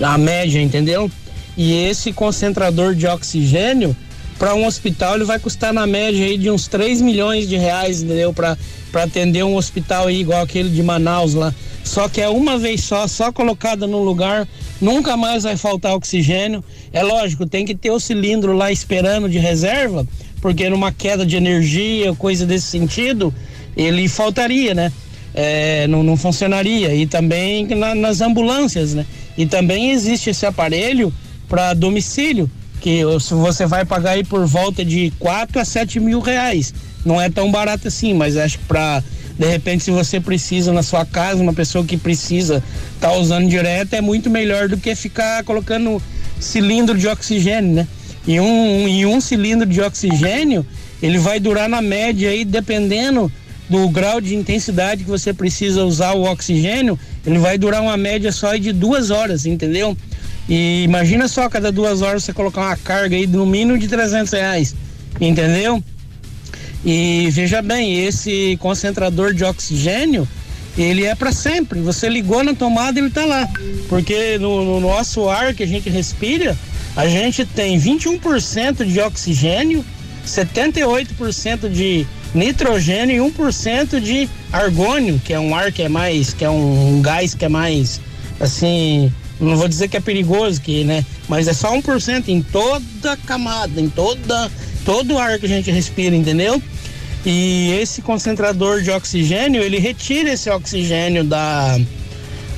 [0.00, 1.10] a média, entendeu?
[1.56, 3.96] E esse concentrador de oxigênio,
[4.38, 8.02] para um hospital, ele vai custar na média aí de uns 3 milhões de reais,
[8.02, 8.32] entendeu?
[8.32, 8.56] Para
[8.94, 11.54] atender um hospital aí igual aquele de Manaus lá.
[11.84, 14.48] Só que é uma vez só, só colocada no lugar,
[14.80, 16.64] nunca mais vai faltar oxigênio.
[16.92, 20.06] É lógico, tem que ter o cilindro lá esperando de reserva,
[20.40, 23.34] porque numa queda de energia, coisa desse sentido,
[23.76, 24.92] ele faltaria, né?
[25.34, 26.94] É, não, não funcionaria.
[26.94, 29.06] E também na- nas ambulâncias, né?
[29.36, 31.12] E também existe esse aparelho
[31.48, 36.74] para domicílio, que você vai pagar aí por volta de 4 a 7 mil reais.
[37.04, 39.02] Não é tão barato assim, mas acho que para
[39.38, 42.62] de repente, se você precisa na sua casa, uma pessoa que precisa
[43.00, 46.00] tá usando direto, é muito melhor do que ficar colocando
[46.38, 47.88] cilindro de oxigênio, né?
[48.26, 50.64] E um, e um cilindro de oxigênio,
[51.02, 53.32] ele vai durar na média aí, dependendo
[53.72, 58.30] do grau de intensidade que você precisa usar o oxigênio, ele vai durar uma média
[58.30, 59.96] só de duas horas, entendeu?
[60.46, 64.30] E imagina só, cada duas horas você colocar uma carga aí no mínimo de 300
[64.30, 64.74] reais,
[65.18, 65.82] entendeu?
[66.84, 70.28] E veja bem, esse concentrador de oxigênio,
[70.76, 71.80] ele é para sempre.
[71.80, 73.48] Você ligou na tomada, ele tá lá.
[73.88, 76.58] Porque no, no nosso ar que a gente respira,
[76.94, 79.82] a gente tem 21% de oxigênio,
[80.26, 86.44] 78% de nitrogênio e 1% de argônio, que é um ar que é mais, que
[86.44, 88.00] é um, gás que é mais
[88.40, 91.04] assim, não vou dizer que é perigoso, que, né?
[91.28, 94.50] Mas é só 1% em toda camada, em toda
[94.84, 96.60] todo o ar que a gente respira, entendeu?
[97.24, 101.78] E esse concentrador de oxigênio, ele retira esse oxigênio da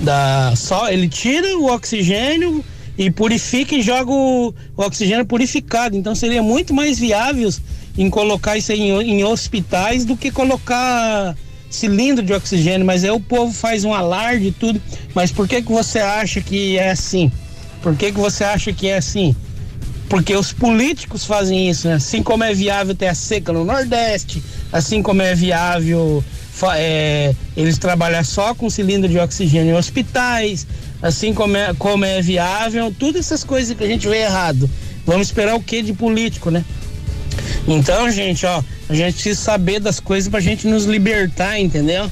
[0.01, 2.65] da só, ele tira o oxigênio
[2.97, 5.97] e purifica e joga o, o oxigênio purificado.
[5.97, 7.51] Então seria muito mais viável
[7.96, 11.37] em colocar isso em, em hospitais do que colocar
[11.70, 14.80] cilindro de oxigênio, mas aí o povo faz um alarde e tudo.
[15.14, 17.30] Mas por que que você acha que é assim?
[17.83, 19.35] Por que que você acha que é assim?
[20.09, 21.94] Porque os políticos fazem isso, né?
[21.94, 26.22] Assim como é viável ter a seca no Nordeste, assim como é viável
[26.76, 30.66] é, eles trabalhar só com cilindro de oxigênio em hospitais,
[31.02, 34.70] assim como é, como é viável, todas essas coisas que a gente vê errado.
[35.04, 36.64] Vamos esperar o que de político, né?
[37.66, 42.11] Então, gente, ó, a gente precisa saber das coisas pra gente nos libertar, entendeu?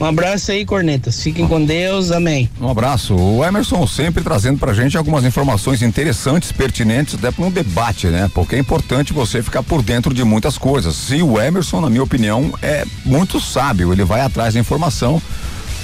[0.00, 1.22] Um abraço aí, cornetas.
[1.22, 2.48] Fiquem com Deus, amém.
[2.58, 3.14] Um abraço.
[3.14, 8.30] O Emerson sempre trazendo pra gente algumas informações interessantes, pertinentes, até para um debate, né?
[8.34, 11.10] Porque é importante você ficar por dentro de muitas coisas.
[11.10, 13.92] E o Emerson, na minha opinião, é muito sábio.
[13.92, 15.20] Ele vai atrás da informação.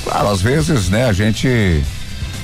[0.03, 1.83] Claro, às vezes, né, a gente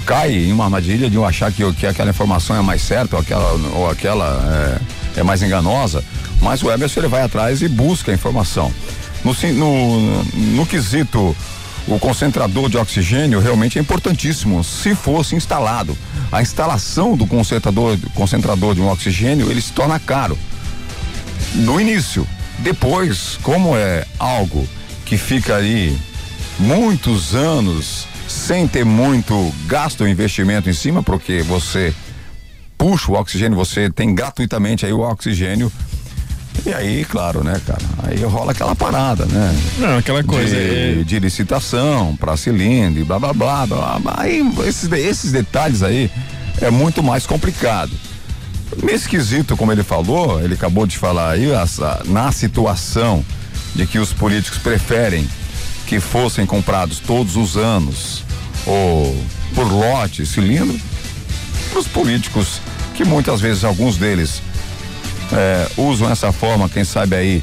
[0.04, 3.52] cai em uma armadilha de achar que, que aquela informação é mais certa ou aquela,
[3.74, 4.78] ou aquela
[5.16, 6.04] é, é mais enganosa.
[6.42, 8.72] Mas o Emerson ele vai atrás e busca a informação.
[9.24, 11.34] No, no, no quesito
[11.86, 15.96] o concentrador de oxigênio realmente é importantíssimo se fosse instalado.
[16.30, 20.38] A instalação do concentrador, concentrador de um oxigênio ele se torna caro
[21.54, 22.26] no início.
[22.58, 24.66] Depois, como é algo
[25.04, 25.96] que fica aí
[26.58, 31.92] muitos anos sem ter muito gasto ou investimento em cima, porque você
[32.78, 35.70] puxa o oxigênio, você tem gratuitamente aí o oxigênio
[36.64, 37.82] E aí, claro, né, cara?
[38.04, 39.54] Aí rola aquela parada, né?
[39.78, 40.54] Não, aquela coisa.
[40.54, 41.04] De, é...
[41.04, 43.98] de licitação para cilindro e blá blá blá blá.
[44.16, 46.10] Aí esses, esses detalhes aí
[46.60, 47.90] é muito mais complicado.
[48.82, 53.24] Meio esquisito, como ele falou, ele acabou de falar aí, essa, na situação
[53.74, 55.28] de que os políticos preferem
[55.86, 58.24] que fossem comprados todos os anos
[58.66, 59.14] ou
[59.54, 60.78] por lote, cilindro,
[61.70, 62.60] para os políticos
[62.94, 64.40] que muitas vezes alguns deles
[65.32, 67.42] é, usam essa forma, quem sabe aí,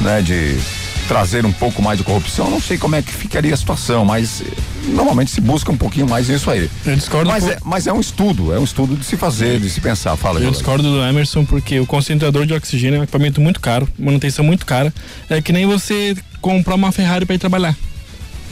[0.00, 0.58] né, de
[1.06, 4.42] trazer um pouco mais de corrupção, não sei como é que ficaria a situação, mas
[4.42, 4.44] eh,
[4.88, 6.68] normalmente se busca um pouquinho mais nisso aí.
[6.84, 7.30] Eu discordo.
[7.30, 10.16] Mas, é, mas é um estudo, é um estudo de se fazer, de se pensar.
[10.16, 13.88] Fala, Eu discordo do Emerson porque o concentrador de oxigênio é um equipamento muito caro,
[13.98, 14.92] manutenção muito cara.
[15.30, 17.76] É que nem você comprar uma Ferrari para ir trabalhar.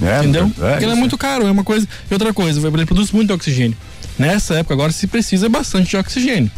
[0.03, 0.51] É, entendeu?
[0.61, 1.87] É, Porque ele é muito caro, é uma coisa.
[2.11, 3.76] E outra coisa, ele produz muito oxigênio.
[4.18, 6.51] Nessa época agora se precisa bastante de oxigênio.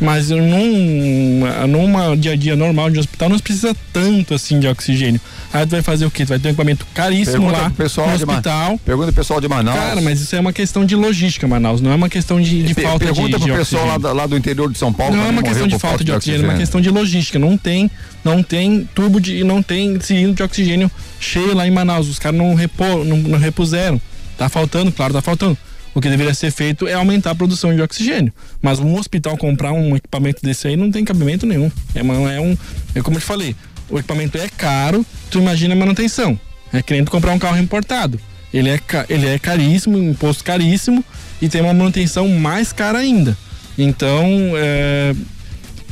[0.00, 5.20] Mas num, numa dia a dia normal de hospital não precisa tanto assim de oxigênio.
[5.52, 6.24] Aí tu vai fazer o quê?
[6.24, 8.72] Tu vai ter um equipamento caríssimo pergunta lá pessoal no hospital.
[8.72, 8.78] Ma...
[8.78, 9.76] Pergunta o pessoal de Manaus.
[9.76, 11.80] Cara, mas isso é uma questão de logística, Manaus.
[11.80, 14.70] Não é uma questão de, de falta de, pergunta pro pessoal lá, lá, do interior
[14.70, 15.16] de São Paulo.
[15.16, 17.38] Não é uma questão de falta de oxigênio, é uma questão de logística.
[17.38, 17.90] Não tem,
[18.22, 22.08] não tem tubo de, não tem cilindro de oxigênio cheio lá em Manaus.
[22.08, 24.00] Os caras não, repor, não, não repuseram.
[24.36, 25.58] Tá faltando, claro, tá faltando.
[25.98, 28.32] O que deveria ser feito é aumentar a produção de oxigênio.
[28.62, 31.72] Mas um hospital comprar um equipamento desse aí não tem cabimento nenhum.
[31.92, 32.56] É, uma, é um.
[32.94, 33.56] É como eu te falei,
[33.90, 36.38] o equipamento é caro, tu imagina a manutenção.
[36.72, 38.20] É querendo comprar um carro importado.
[38.54, 41.04] Ele é, ele é caríssimo, imposto caríssimo
[41.42, 43.36] e tem uma manutenção mais cara ainda.
[43.76, 44.24] Então,
[44.54, 45.12] é,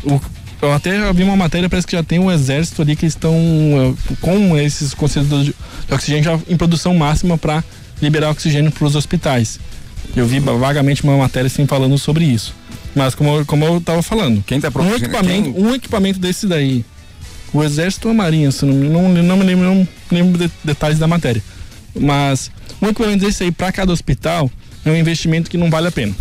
[0.04, 0.20] o,
[0.62, 4.16] eu até vi uma matéria, parece que já tem um exército ali que estão é,
[4.20, 5.54] com esses concentradores de
[5.92, 7.64] oxigênio já em produção máxima para
[8.00, 9.58] liberar oxigênio para os hospitais.
[10.14, 12.54] Eu vi vagamente uma matéria assim falando sobre isso.
[12.94, 15.64] Mas como, como eu estava falando, quem tá um equipamento, quem...
[15.64, 16.84] um equipamento desse daí,
[17.52, 20.98] o exército ou a marinha, se não, não, não me lembro, não lembro de, detalhes
[20.98, 21.42] da matéria.
[21.94, 22.50] Mas
[22.80, 24.50] um equipamento desse aí para cada hospital
[24.84, 26.14] é um investimento que não vale a pena.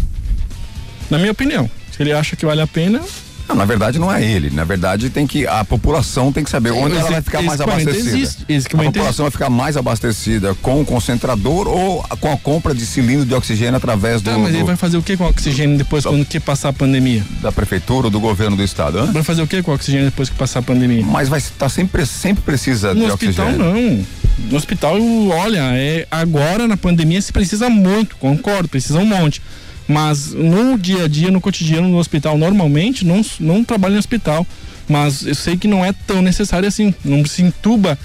[1.10, 1.70] Na minha opinião.
[1.92, 3.02] Se ele acha que vale a pena,
[3.48, 4.50] não, na verdade não é ele.
[4.50, 8.10] Na verdade tem que a população tem que saber onde ela vai ficar mais abastecida.
[8.50, 12.86] Existe, a população vai ficar mais abastecida com o concentrador ou com a compra de
[12.86, 14.32] cilindro de oxigênio através do.
[14.32, 14.58] Ah, mas do...
[14.58, 17.24] ele vai fazer o que com o oxigênio depois da, quando que passar a pandemia?
[17.42, 19.06] Da prefeitura ou do governo do estado?
[19.12, 21.06] Vai fazer o que com o oxigênio depois que passar a pandemia?
[21.06, 23.74] Mas vai estar tá sempre sempre precisa no de hospital, oxigênio.
[23.74, 24.06] não.
[24.50, 24.98] No hospital,
[25.30, 29.42] olha, é agora na pandemia se precisa muito, concordo, precisa um monte.
[29.88, 34.46] Mas no dia a dia, no cotidiano, no hospital, normalmente, não, não trabalho em hospital.
[34.88, 36.94] Mas eu sei que não é tão necessário assim.
[37.04, 37.98] Não se entuba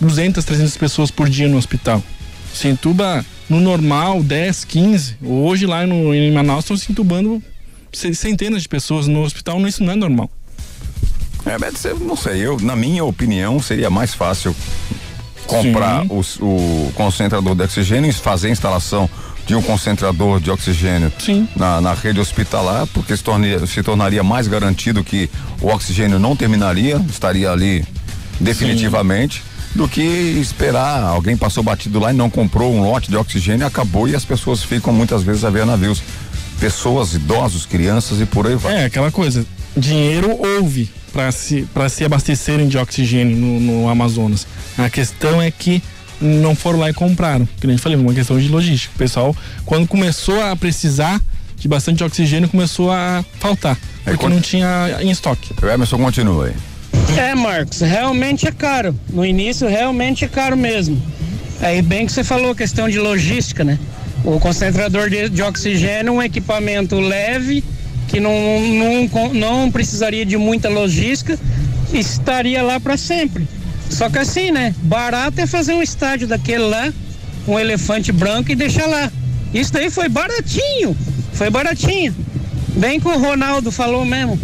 [0.00, 2.02] 200, 300 pessoas por dia no hospital.
[2.52, 5.16] Se entuba no normal 10, 15.
[5.22, 7.42] Hoje lá no, em Manaus estão se entubando
[7.92, 9.60] centenas de pessoas no hospital.
[9.66, 10.30] Isso não é normal.
[11.46, 14.54] É, mas não sei, eu, na minha opinião, seria mais fácil
[15.46, 19.08] comprar o, o concentrador de oxigênio e fazer a instalação
[19.46, 21.12] de um concentrador de oxigênio
[21.56, 25.28] na, na, rede hospitalar, porque se, tornaria, se tornaria mais garantido que
[25.60, 27.84] o oxigênio não terminaria, estaria ali
[28.38, 29.42] definitivamente.
[29.42, 29.50] Sim.
[29.72, 34.08] Do que esperar, alguém passou batido lá e não comprou um lote de oxigênio, acabou
[34.08, 36.02] e as pessoas ficam muitas vezes a ver navios.
[36.58, 38.74] Pessoas, idosos, crianças e por aí vai.
[38.74, 44.46] É, aquela coisa, dinheiro houve para se, se abastecerem de oxigênio no, no Amazonas.
[44.76, 45.82] A questão é que
[46.20, 47.48] não foram lá e compraram.
[47.60, 48.92] Que a gente falei, uma questão de logística.
[48.94, 51.20] O pessoal, quando começou a precisar
[51.56, 53.78] de bastante oxigênio, começou a faltar.
[54.04, 54.34] Porque quando...
[54.34, 55.52] não tinha em estoque.
[55.62, 56.54] O Emerson continua aí.
[57.16, 58.94] É, Marcos, realmente é caro.
[59.08, 61.00] No início, realmente é caro mesmo.
[61.60, 63.78] Aí, bem que você falou, questão de logística, né?
[64.24, 67.62] O concentrador de, de oxigênio, um equipamento leve,
[68.08, 71.38] que não, não, não precisaria de muita logística,
[71.92, 73.46] estaria lá para sempre.
[73.90, 74.74] Só que assim, né?
[74.82, 76.92] Barato é fazer um estádio daquele lá,
[77.46, 79.10] um elefante branco e deixar lá.
[79.52, 80.96] Isso daí foi baratinho.
[81.32, 82.14] Foi baratinho.
[82.76, 84.38] Bem que o Ronaldo falou mesmo.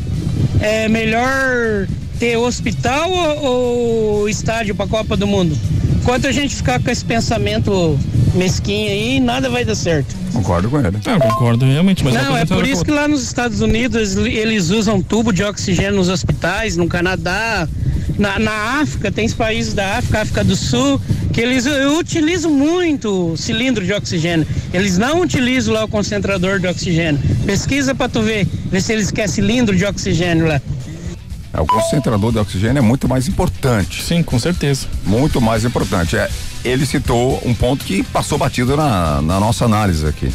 [0.61, 1.87] É melhor
[2.19, 5.57] ter hospital ou, ou estádio para a Copa do Mundo?
[6.01, 7.99] Enquanto a gente ficar com esse pensamento
[8.35, 10.15] mesquinho aí, nada vai dar certo.
[10.33, 10.99] Concordo com ele.
[11.05, 12.05] Não, concordo realmente.
[12.05, 15.97] Mas não, é por isso que lá nos Estados Unidos eles usam tubo de oxigênio
[15.97, 17.69] nos hospitais, no Canadá,
[18.19, 21.01] na, na África, tem países da África, África do Sul,
[21.33, 21.67] que eles
[21.99, 24.47] utilizam muito cilindro de oxigênio.
[24.73, 27.21] Eles não utilizam lá o concentrador de oxigênio.
[27.45, 30.61] Pesquisa para tu ver, ver se eles querem cilindro de oxigênio lá.
[31.53, 34.03] É, o concentrador de oxigênio é muito mais importante.
[34.03, 34.87] Sim, com certeza.
[35.05, 36.17] Muito mais importante.
[36.17, 36.29] É,
[36.65, 40.31] ele citou um ponto que passou batido na, na nossa análise aqui.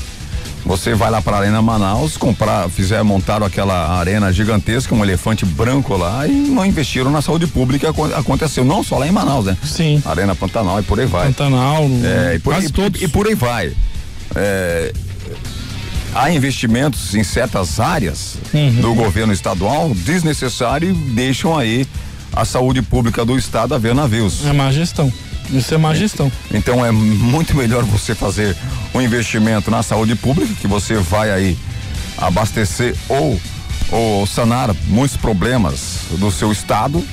[0.65, 5.45] Você vai lá para a Arena Manaus, comprar, fizer, montaram aquela arena gigantesca, um elefante
[5.45, 7.89] branco lá e não investiram na saúde pública.
[8.15, 9.57] Aconteceu não só lá em Manaus, né?
[9.63, 10.01] Sim.
[10.05, 11.27] Arena Pantanal e por aí vai.
[11.27, 13.01] Pantanal, é, e por, quase e, todos.
[13.01, 13.73] E por aí vai.
[14.35, 14.93] É,
[16.13, 18.81] há investimentos em certas áreas uhum.
[18.81, 21.87] do governo estadual desnecessário e deixam aí
[22.33, 24.45] a saúde pública do estado a ver navios.
[24.45, 25.11] É má gestão.
[25.51, 26.31] Isso é má gestão.
[26.53, 28.55] Então é muito melhor você fazer
[28.93, 31.57] um investimento na saúde pública, que você vai aí
[32.17, 33.39] abastecer ou,
[33.91, 37.03] ou sanar muitos problemas do seu estado,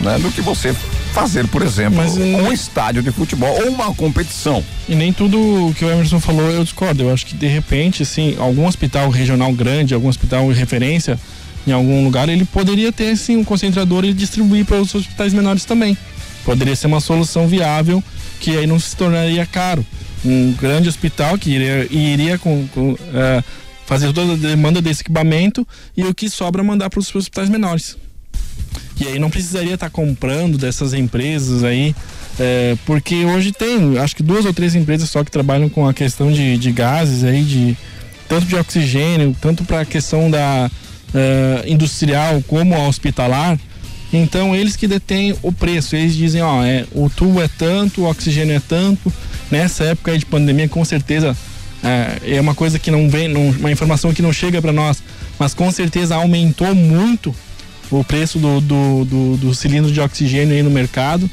[0.00, 0.18] né?
[0.18, 0.74] Do que você
[1.12, 4.64] fazer, por exemplo, Mas, um estádio de futebol ou uma competição.
[4.88, 7.04] E nem tudo o que o Emerson falou eu discordo.
[7.04, 11.18] Eu acho que de repente, assim, algum hospital regional grande, algum hospital de referência
[11.66, 15.64] em algum lugar, ele poderia ter assim um concentrador e distribuir para os hospitais menores
[15.64, 15.96] também.
[16.44, 18.02] Poderia ser uma solução viável
[18.40, 19.84] que aí não se tornaria caro.
[20.24, 23.44] Um grande hospital que iria, iria com, com uh,
[23.86, 25.66] fazer toda a demanda desse equipamento
[25.96, 27.96] e o que sobra mandar para os hospitais menores.
[29.00, 31.94] E aí não precisaria estar tá comprando dessas empresas aí,
[32.38, 35.92] é, porque hoje tem, acho que duas ou três empresas só que trabalham com a
[35.92, 37.76] questão de, de gases aí, de
[38.28, 43.58] tanto de oxigênio, tanto para a questão da uh, industrial como a hospitalar.
[44.12, 48.08] Então eles que detêm o preço, eles dizem, ó, é, o tubo é tanto, o
[48.08, 49.12] oxigênio é tanto.
[49.50, 51.36] Nessa época de pandemia, com certeza
[51.82, 55.02] é, é uma coisa que não vem, não, uma informação que não chega para nós,
[55.38, 57.34] mas com certeza aumentou muito
[57.90, 61.28] o preço do, do, do, do cilindro de oxigênio aí no mercado.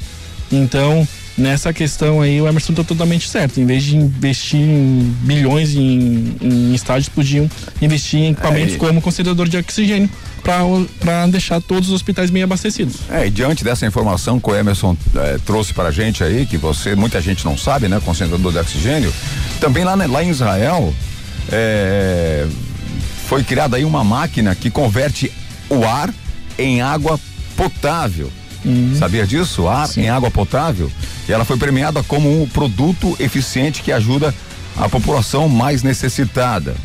[0.51, 1.07] Então,
[1.38, 3.59] nessa questão aí, o Emerson está totalmente certo.
[3.59, 7.49] Em vez de investir em bilhões em, em estádios, podiam
[7.82, 10.09] investir em equipamentos é, como concentrador de oxigênio
[10.43, 12.95] para deixar todos os hospitais bem abastecidos.
[13.09, 16.57] É, e diante dessa informação que o Emerson é, trouxe para a gente aí, que
[16.57, 18.01] você, muita gente não sabe, né?
[18.03, 19.13] Concentrador de oxigênio,
[19.59, 20.93] também lá, né, lá em Israel
[21.51, 22.47] é,
[23.27, 25.32] foi criada aí uma máquina que converte
[25.69, 26.13] o ar
[26.57, 27.19] em água
[27.55, 28.32] potável.
[28.63, 28.95] Uhum.
[28.97, 29.67] Sabia disso?
[29.67, 30.01] Ar Sim.
[30.01, 30.91] em água potável.
[31.32, 34.34] Ela foi premiada como um produto eficiente que ajuda
[34.77, 36.75] a população mais necessitada.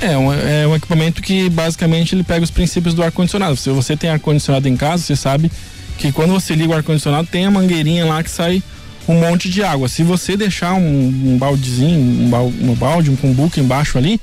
[0.00, 3.56] É um, é um equipamento que basicamente ele pega os princípios do ar-condicionado.
[3.56, 5.50] Se você tem ar-condicionado em casa, você sabe
[5.96, 8.62] que quando você liga o ar-condicionado tem a mangueirinha lá que sai
[9.06, 9.88] um monte de água.
[9.88, 14.20] Se você deixar um, um baldezinho, um, balde, um um cumbuca embaixo ali,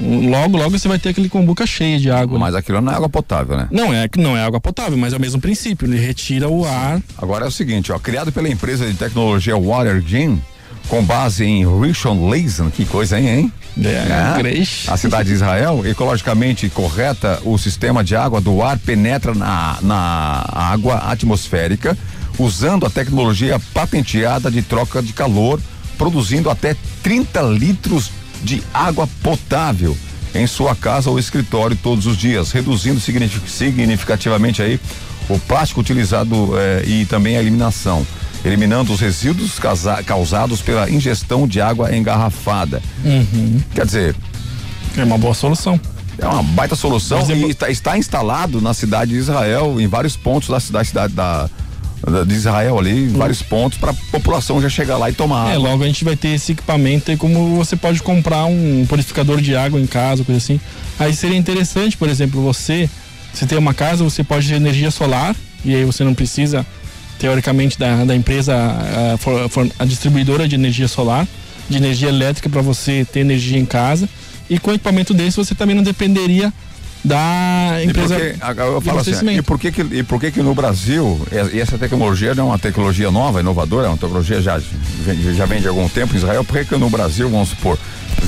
[0.00, 2.38] logo, logo você vai ter aquele cumbuca cheio de água.
[2.38, 3.68] Mas aquilo não é água potável, né?
[3.70, 7.00] Não é, não é água potável, mas é o mesmo princípio, ele retira o ar.
[7.16, 10.40] Agora é o seguinte, ó, criado pela empresa de tecnologia Water Gym,
[10.88, 13.52] com base em Rishon LeZion, que coisa hein, hein?
[13.84, 19.34] É, é, a cidade de Israel, ecologicamente correta, o sistema de água do ar penetra
[19.34, 21.96] na, na água atmosférica
[22.38, 25.60] usando a tecnologia patenteada de troca de calor,
[25.96, 28.10] produzindo até 30 litros
[28.42, 29.96] de água potável
[30.34, 34.78] em sua casa ou escritório todos os dias, reduzindo significativamente aí
[35.28, 38.06] o plástico utilizado eh, e também a eliminação
[38.44, 39.58] eliminando os resíduos
[40.06, 42.82] causados pela ingestão de água engarrafada.
[43.04, 43.60] Uhum.
[43.74, 44.16] Quer dizer.
[44.96, 45.78] É uma boa solução.
[46.18, 50.16] É uma baita solução Mas e está, está, instalado na cidade de Israel, em vários
[50.16, 51.48] pontos da cidade, cidade da,
[52.26, 55.50] de Israel ali, em vários pontos, para a população já chegar lá e tomar.
[55.50, 55.70] É, água.
[55.70, 59.56] logo a gente vai ter esse equipamento aí, como você pode comprar um purificador de
[59.56, 60.60] água em casa, coisa assim.
[60.98, 62.88] Aí seria interessante, por exemplo, você,
[63.32, 65.34] se tem uma casa, você pode ter energia solar,
[65.64, 66.64] e aí você não precisa
[67.18, 71.26] teoricamente da, da empresa a, a, distribuidora de energia solar,
[71.68, 74.08] de energia elétrica para você ter energia em casa.
[74.48, 76.52] E com equipamento desse você também não dependeria
[77.04, 78.16] da empresa.
[78.18, 80.54] E por que, eu falo assim, e por que, que, e por que, que no
[80.54, 81.20] Brasil,
[81.52, 84.60] e essa tecnologia não é uma tecnologia nova, inovadora, é uma tecnologia já,
[85.36, 87.78] já vem de algum tempo em Israel, por que, que no Brasil, vamos supor,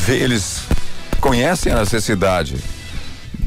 [0.09, 0.63] eles
[1.21, 2.57] conhecem a necessidade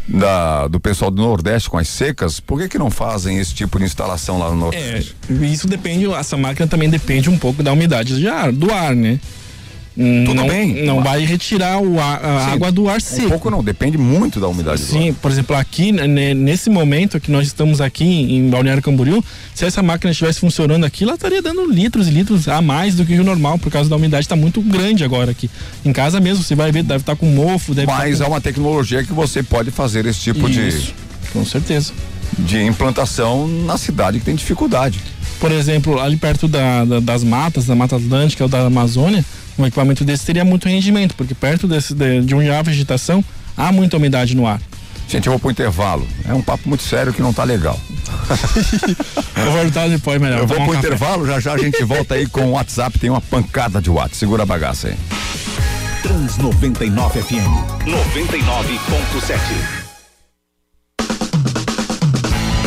[0.07, 3.79] da, do pessoal do Nordeste com as secas, por que que não fazem esse tipo
[3.79, 5.15] de instalação lá no Nordeste?
[5.29, 8.95] É, isso depende, essa máquina também depende um pouco da umidade de ar, do ar,
[8.95, 9.19] né?
[9.95, 10.85] Tudo não, bem.
[10.85, 13.27] Não vai retirar o ar, a Sim, água do ar seco.
[13.27, 17.31] Um pouco não, depende muito da umidade Sim, por exemplo, aqui, né, nesse momento que
[17.31, 19.23] nós estamos aqui em Balneário Camboriú,
[19.53, 23.05] se essa máquina estivesse funcionando aqui, ela estaria dando litros e litros a mais do
[23.05, 25.49] que o normal, por causa da umidade está muito grande agora aqui.
[25.85, 28.25] Em casa mesmo, você vai ver, deve estar tá com mofo, deve tá Mas tá
[28.25, 28.31] com...
[28.31, 30.95] é uma tecnologia que você pode fazer esse tipo Isso, de.
[31.31, 31.93] Com certeza.
[32.37, 34.99] De implantação na cidade que tem dificuldade.
[35.39, 39.23] Por exemplo, ali perto da, da, das matas, da Mata Atlântica ou da Amazônia,
[39.57, 43.23] um equipamento desse teria muito rendimento, porque perto desse, de, de onde há vegetação,
[43.55, 44.59] há muita umidade no ar.
[45.07, 46.07] Gente, eu vou pro intervalo.
[46.27, 47.79] É um papo muito sério que não tá legal.
[49.35, 50.39] vou voltar depois, melhor.
[50.39, 52.97] Eu vou pro um intervalo, já já a gente volta aí com o WhatsApp.
[52.97, 54.17] Tem uma pancada de WhatsApp.
[54.17, 54.95] Segura a bagaça aí.
[56.01, 57.35] Trans 99 FM
[57.85, 59.82] 99.7.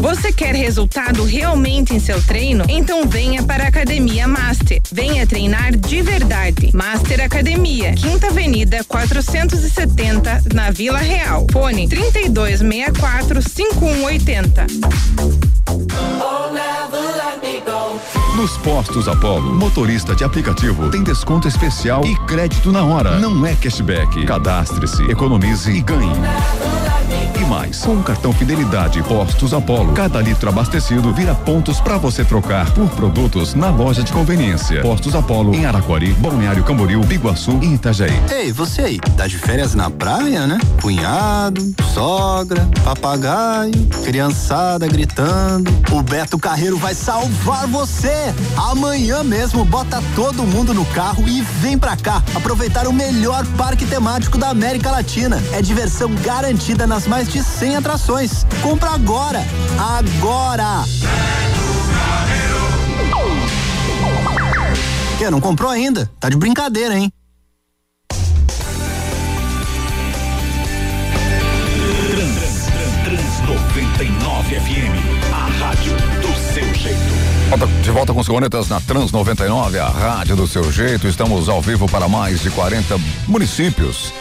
[0.00, 2.64] Você quer resultado realmente em seu treino?
[2.68, 4.80] Então venha para a Academia Master.
[4.90, 6.70] Venha treinar de verdade.
[6.72, 11.46] Master Academia, Quinta Avenida 470, na Vila Real.
[11.52, 14.66] Fone 3264 5180.
[18.36, 23.18] Nos postos Apollo, motorista de aplicativo tem desconto especial e crédito na hora.
[23.18, 24.24] Não é cashback.
[24.24, 26.10] Cadastre-se, economize e ganhe.
[27.50, 32.72] Mais, com o cartão Fidelidade Postos Apollo, cada litro abastecido vira pontos para você trocar
[32.72, 34.80] por produtos na loja de conveniência.
[34.82, 38.12] Postos Apollo em Araquari, Balneário Camboriú, Biguaçu e Itajaí.
[38.30, 40.60] Ei, você aí, tá de férias na praia, né?
[40.80, 43.74] Cunhado, sogra, papagaio,
[44.04, 45.72] criançada gritando.
[45.90, 48.32] O Beto Carreiro vai salvar você!
[48.56, 53.84] Amanhã mesmo bota todo mundo no carro e vem pra cá aproveitar o melhor parque
[53.84, 55.42] temático da América Latina.
[55.52, 58.46] É diversão garantida nas mais de 100 atrações.
[58.62, 59.44] Compra agora!
[59.78, 60.84] Agora!
[65.18, 66.10] Que, não comprou ainda?
[66.18, 67.12] Tá de brincadeira, hein?
[72.10, 72.66] Trans,
[73.04, 77.30] Trans 99 FM, a rádio do seu jeito.
[77.82, 81.06] De volta com os cornetas na Trans 99, a rádio do seu jeito.
[81.06, 84.14] Estamos ao vivo para mais de 40 municípios.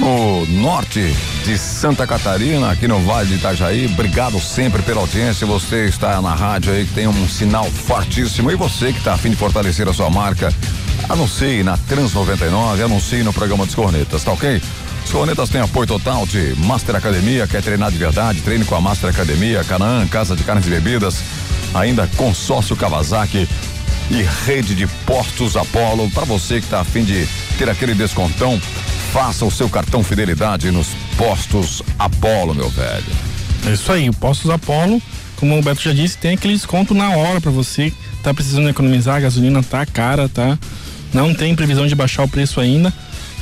[0.00, 3.84] No norte de Santa Catarina, aqui no Vale de Itajaí.
[3.84, 5.46] Obrigado sempre pela audiência.
[5.46, 8.50] Você está na rádio aí que tem um sinal fortíssimo.
[8.50, 10.50] E você que está a fim de fortalecer a sua marca,
[11.06, 14.62] anuncie na Trans 99, anuncie no programa dos cornetas, tá ok?
[15.04, 18.80] Os cornetas têm apoio total de Master Academia, quer treinar de verdade, treine com a
[18.80, 21.16] Master Academia, Canaã, Casa de Carnes e Bebidas,
[21.74, 23.46] ainda consórcio Kawasaki
[24.10, 26.10] e rede de postos Apollo.
[26.10, 27.28] Para você que está a fim de
[27.58, 28.58] ter aquele descontão,
[29.12, 33.04] faça o seu cartão fidelidade nos postos Apollo, meu velho.
[33.66, 35.02] É isso aí, Postos Apollo,
[35.36, 37.92] como o Beto já disse, tem aquele desconto na hora pra você
[38.22, 40.56] tá precisando economizar, a gasolina tá cara, tá?
[41.12, 42.92] Não tem previsão de baixar o preço ainda,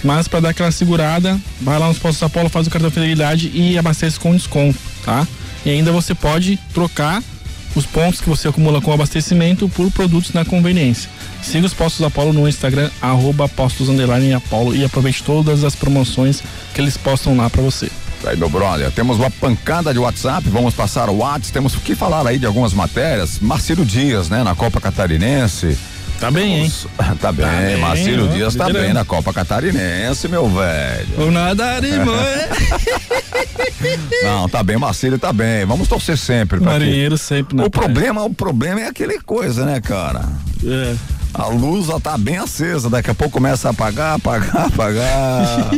[0.02, 3.76] mas para dar aquela segurada, vai lá nos Postos Apollo, faz o cartão fidelidade e
[3.76, 5.26] abastece com desconto, tá?
[5.66, 7.22] E ainda você pode trocar
[7.78, 11.08] os pontos que você acumula com abastecimento por produtos na conveniência.
[11.42, 13.88] Siga os Postos Apollo no Instagram, arroba postos
[14.36, 16.42] Apollo e aproveite todas as promoções
[16.74, 17.88] que eles postam lá para você.
[18.24, 22.26] Aí, meu brother, temos uma pancada de WhatsApp, vamos passar o WhatsApp, temos que falar
[22.26, 23.38] aí de algumas matérias.
[23.40, 25.78] Marcílio Dias, né, na Copa Catarinense.
[26.18, 26.72] Tá bem, hein?
[27.20, 28.86] Tá bem, bem, Marcílio ó, Dias tá liderando.
[28.86, 31.26] bem na Copa Catarinense, meu velho.
[31.26, 31.92] O nada de
[34.24, 35.64] Não, tá bem, Marcílio tá bem.
[35.64, 36.58] Vamos torcer sempre.
[36.58, 40.24] pra que- Marinheiro sempre na O problema, o problema é aquele coisa, né, cara?
[40.64, 40.94] É.
[41.38, 45.70] A luz já tá bem acesa, daqui a pouco começa a apagar, apagar, apagar.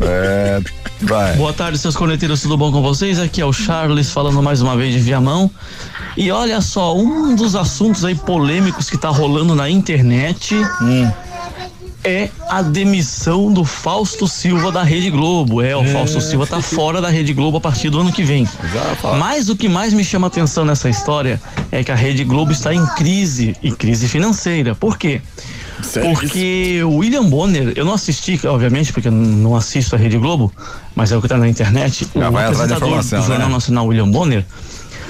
[0.00, 0.60] é,
[1.00, 1.34] vai.
[1.34, 3.18] Boa tarde, seus corneteiros, tudo bom com vocês?
[3.18, 5.50] Aqui é o Charles falando mais uma vez de Viamão.
[6.16, 10.54] E olha só, um dos assuntos aí polêmicos que tá rolando na internet
[12.04, 15.60] é a demissão do Fausto Silva da Rede Globo.
[15.60, 18.48] É, o Fausto Silva tá fora da Rede Globo a partir do ano que vem.
[19.18, 21.40] Mas o que mais me chama atenção nessa história
[21.70, 24.74] é que a Rede Globo está em crise, e crise financeira.
[24.74, 25.20] Por quê?
[26.02, 30.52] Porque o William Bonner, eu não assisti, obviamente, porque eu não assisto a Rede Globo,
[30.94, 32.08] mas é o que tá na internet.
[32.14, 33.48] Já o vai apresentador do Jornal né?
[33.48, 34.44] Nacional, William Bonner,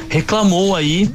[0.09, 1.11] reclamou aí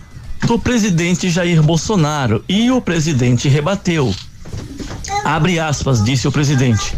[0.46, 4.14] do presidente Jair Bolsonaro e o presidente rebateu.
[5.24, 6.96] Abre aspas, disse o presidente.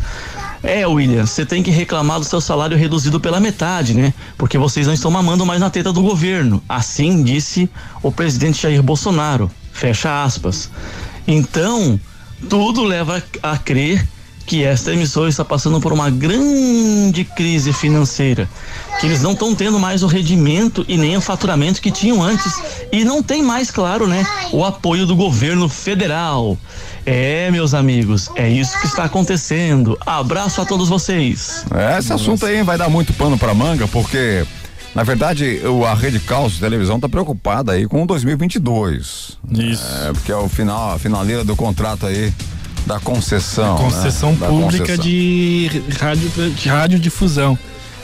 [0.64, 4.14] É, William, você tem que reclamar do seu salário reduzido pela metade, né?
[4.36, 6.62] Porque vocês não estão mamando mais na teta do governo.
[6.68, 7.70] Assim disse
[8.02, 9.52] o presidente Jair Bolsonaro.
[9.72, 10.72] Fecha aspas.
[11.28, 12.00] Então,
[12.50, 14.08] tudo leva a crer
[14.46, 18.48] que esta emissora está passando por uma grande crise financeira,
[19.00, 22.54] que eles não estão tendo mais o rendimento e nem o faturamento que tinham antes
[22.91, 26.58] e não tem mais, claro, né, o apoio do governo federal.
[27.06, 29.98] É, meus amigos, é isso que está acontecendo.
[30.06, 31.66] Abraço a todos vocês.
[31.74, 34.46] É, esse assunto aí vai dar muito pano para manga, porque
[34.96, 39.38] na verdade, o, a Rede Caos de televisão está preocupada aí com 2022.
[39.52, 39.84] Isso.
[40.08, 42.34] É, porque é o final, a finaleira do contrato aí
[42.86, 43.76] da concessão.
[43.78, 44.38] concessão né?
[44.40, 45.04] Da pública concessão.
[45.06, 47.58] de rádio de radiodifusão.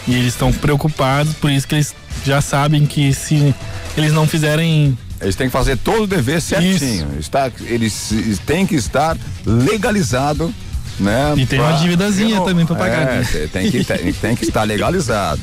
[0.08, 1.94] E eles estão preocupados, por isso que eles
[2.26, 3.54] já sabem que se
[3.96, 7.08] eles não fizerem Eles têm que fazer todo o dever certinho.
[7.20, 9.16] Está, eles, eles têm que estar
[9.46, 10.52] legalizado,
[11.00, 11.34] né?
[11.38, 13.48] E tem uma pra- dívidazinha reno- também pra pagar, É, né?
[13.54, 15.42] tem que, tem, tem que estar legalizado.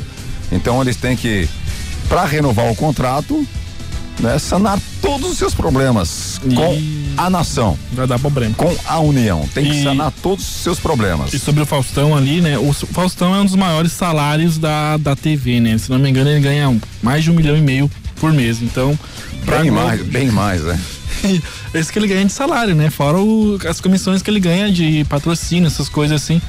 [0.51, 1.49] Então eles têm que,
[2.09, 3.47] para renovar o contrato,
[4.21, 6.83] né, sanar todos os seus problemas com
[7.17, 7.79] a nação.
[7.93, 8.55] Vai dar problema.
[8.57, 9.49] Com a União.
[9.55, 11.33] Tem que E- sanar todos os seus problemas.
[11.33, 12.59] E sobre o Faustão ali, né?
[12.59, 15.79] O Faustão é um dos maiores salários da, da TV, né?
[15.79, 17.91] Se não me engano, ele ganha mais de um milhão e meio
[18.21, 18.61] por mês.
[18.63, 18.99] Então,
[19.45, 20.79] pra Bem Globo- mais, bem mais, né?
[21.75, 22.91] Esse que ele ganha de salário, né?
[22.91, 26.41] Fora o- as comissões que ele ganha de patrocínio, essas coisas assim.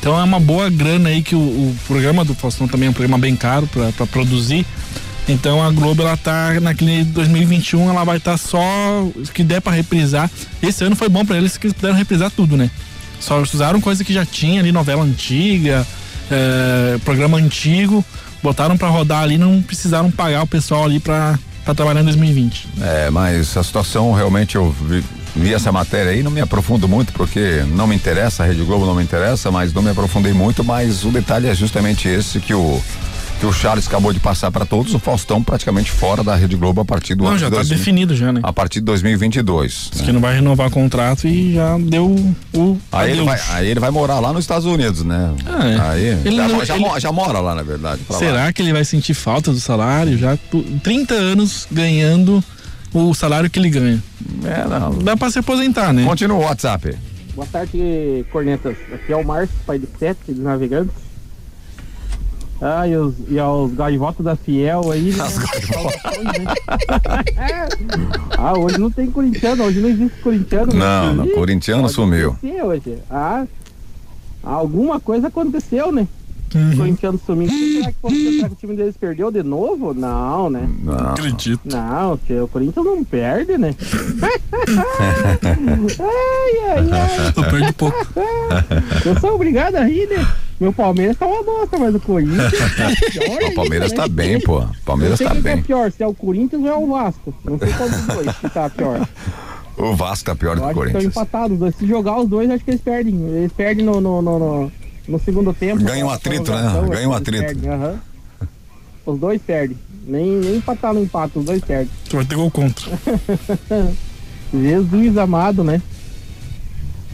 [0.00, 2.92] Então é uma boa grana aí que o, o programa do Faustão também é um
[2.92, 4.64] programa bem caro pra produzir.
[5.28, 8.60] Então a Globo ela tá naquele 2021, ela vai estar só
[9.04, 10.30] o que der pra reprisar.
[10.62, 12.70] Esse ano foi bom pra eles que eles puderam reprisar tudo, né?
[13.20, 15.86] Só usaram coisa que já tinha ali, novela antiga,
[16.30, 18.02] é, programa antigo,
[18.42, 22.68] botaram pra rodar ali, não precisaram pagar o pessoal ali pra, pra trabalhar em 2020.
[22.80, 25.04] É, mas a situação realmente eu vi,
[25.36, 28.86] vi essa matéria aí, não me aprofundo muito porque não me interessa, a Rede Globo
[28.86, 32.54] não me interessa, mas não me aprofundei muito, mas o detalhe é justamente esse que
[32.54, 32.80] o
[33.38, 36.80] que o Charles acabou de passar para todos, o Faustão praticamente fora da Rede Globo
[36.80, 38.40] a partir do Não, ano já de tá 2000 definido já, né?
[38.42, 39.90] A partir de 2022.
[39.92, 42.06] Diz que não vai renovar o contrato e já deu
[42.54, 42.78] o.
[42.90, 45.32] Aí ele, vai, aí ele vai morar lá nos Estados Unidos, né?
[45.46, 45.80] Ah, é.
[45.90, 48.02] Aí Ele já, não- já, ele- já mora lá, na verdade.
[48.06, 48.20] pra lá.
[48.20, 50.18] Será que ele vai sentir falta do salário?
[50.18, 52.42] Já tu- 30 anos ganhando
[52.92, 54.02] o salário que ele ganha.
[54.44, 54.98] É, não.
[54.98, 56.04] Dá pra se aposentar, né?
[56.04, 56.96] Continua o WhatsApp.
[57.36, 58.76] Boa tarde, cornetas.
[58.92, 60.92] Aqui é o Márcio, pai de sete, dos navegantes.
[62.60, 65.12] Ah, e, os, e aos gaivotas da Fiel aí.
[65.12, 65.16] né?
[68.36, 70.74] ah, hoje não tem corintiano, hoje não existe corintiano.
[70.74, 72.36] Não, não, Ih, corintiano sumiu.
[72.64, 72.98] Hoje.
[73.08, 73.46] Ah,
[74.42, 76.08] alguma coisa aconteceu, né?
[76.54, 76.76] Uhum.
[76.76, 77.48] Corintiano sumiu.
[77.48, 79.92] Será que, foi- será que o time deles perdeu de novo?
[79.94, 80.68] Não, né?
[80.82, 80.94] Não.
[81.10, 81.60] Acredito.
[81.64, 83.74] Não, tio, o Corinthians não perde, né?
[86.00, 87.32] ai, ai, ai.
[87.34, 87.96] Só perde pouco.
[89.04, 90.26] Eu sou obrigado a rir, né?
[90.60, 94.08] Meu Palmeiras tá uma bosta, mas o Corinthians tá pior O Palmeiras tá né?
[94.08, 94.58] bem, pô.
[94.60, 95.52] O Palmeiras não sei tá bem.
[95.58, 97.34] é pior, se é o Corinthians ou é o Vasco.
[97.44, 99.08] Não sei qual dos dois que tá pior.
[99.76, 101.04] O Vasco tá pior Eu que o que estão Corinthians.
[101.04, 101.74] empatados.
[101.76, 103.14] Se jogar os dois, acho que eles perdem.
[103.28, 104.72] Eles perdem no, no, no, no,
[105.08, 105.82] no segundo tempo.
[105.82, 106.88] Ganha um atrito, né?
[106.90, 107.68] Ganha um atrito.
[107.68, 107.98] aham.
[109.06, 109.76] Os dois perdem.
[110.06, 111.90] Nem, nem empatar no empate, os dois perdem.
[112.08, 112.86] Tu vai ter gol contra.
[114.52, 115.80] Jesus amado, né?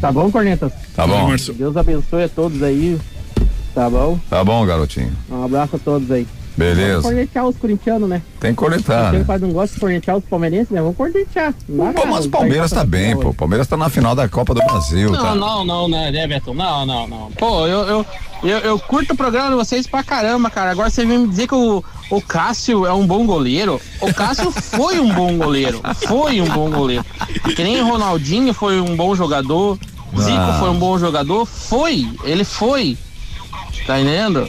[0.01, 0.72] Tá bom, Cornetas?
[0.95, 1.34] Tá bom.
[1.55, 2.99] Deus abençoe a todos aí.
[3.74, 4.18] Tá bom?
[4.28, 5.12] Tá bom, garotinho.
[5.30, 6.26] Um abraço a todos aí.
[6.57, 7.02] Vamos Beleza.
[7.02, 8.22] cornetear os corintianos, né?
[8.38, 9.24] Tem que coletar, Quem né?
[9.24, 10.80] faz não gosta de cornetear os palmeirenses, né?
[10.80, 11.52] Vamos cornetear.
[11.68, 13.28] Não Pô, mas o Palmeiras tá gaivotas bem, pô.
[13.30, 15.34] O Palmeiras tá na final da Copa do Brasil, Não, tá?
[15.34, 16.55] não, não, né, né, Beto?
[16.55, 17.30] Não, não, não.
[17.32, 18.07] Pô, eu, eu,
[18.44, 20.70] eu, eu curto o programa de vocês pra caramba, cara.
[20.70, 23.80] Agora você vem me dizer que o, o Cássio é um bom goleiro.
[24.00, 25.80] O Cássio foi um bom goleiro.
[26.07, 27.05] Foi um bom goleiro.
[27.57, 29.76] Que nem o Ronaldinho foi um bom jogador.
[30.16, 30.57] Zico Ah.
[30.61, 31.44] foi um bom jogador.
[31.46, 32.96] Foi, ele foi.
[33.86, 34.48] Tá entendendo?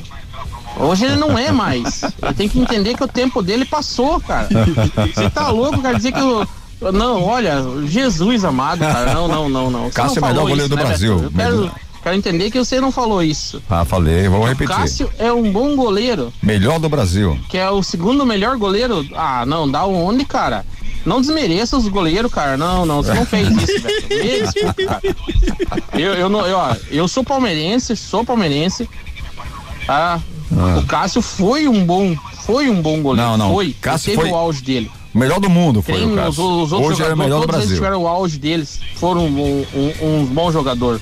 [0.77, 2.03] Hoje ele não é mais.
[2.03, 4.47] Ele tem que entender que o tempo dele passou, cara.
[5.13, 6.47] Você tá louco, quer dizer que o.
[6.91, 9.13] Não, olha, Jesus amado, cara.
[9.13, 9.83] Não, não, não, não.
[9.85, 11.23] Você Cássio não é o melhor goleiro do né, Brasil.
[11.23, 11.71] Eu quero,
[12.03, 13.61] quero entender que você não falou isso.
[13.69, 14.75] Ah, falei, vou O repetir.
[14.75, 17.39] Cássio é um bom goleiro, Melhor do Brasil.
[17.49, 19.05] que é o segundo melhor goleiro.
[19.15, 20.65] Ah, não, dá onde, cara?
[21.05, 22.57] Não desmereça os goleiros, cara.
[22.57, 25.01] Não, não, você não fez isso, cara.
[25.93, 28.89] Eu, eu, não, eu, ó, eu sou palmeirense, sou palmeirense.
[29.87, 30.19] Ah,
[30.51, 30.79] Ah.
[30.79, 32.15] O Cássio foi um bom,
[32.45, 33.29] foi um bom goleiro.
[33.31, 33.53] Não, não.
[33.53, 33.75] Foi.
[33.81, 34.91] Cássio teve foi o auge dele.
[35.13, 36.43] O melhor do mundo foi Tem o os, Cássio.
[36.43, 37.75] os outros Hoje é o melhor do todos eles Brasil.
[37.77, 40.99] tiveram o auge deles, foram um, um, um bom jogador.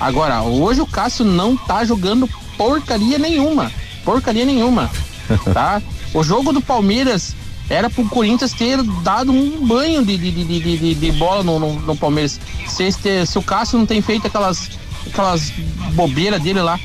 [0.00, 2.28] Agora, hoje o Cássio não tá jogando
[2.58, 3.70] porcaria nenhuma.
[4.04, 4.90] Porcaria nenhuma.
[5.54, 5.80] Tá?
[6.12, 7.34] O jogo do Palmeiras
[7.70, 11.58] era pro Corinthians ter dado um banho de, de, de, de, de- de bola no,
[11.58, 12.38] no, no Palmeiras.
[12.66, 14.68] Se, este- se o Cássio não tem feito aquelas,
[15.06, 15.50] aquelas
[15.94, 16.78] bobeiras dele lá.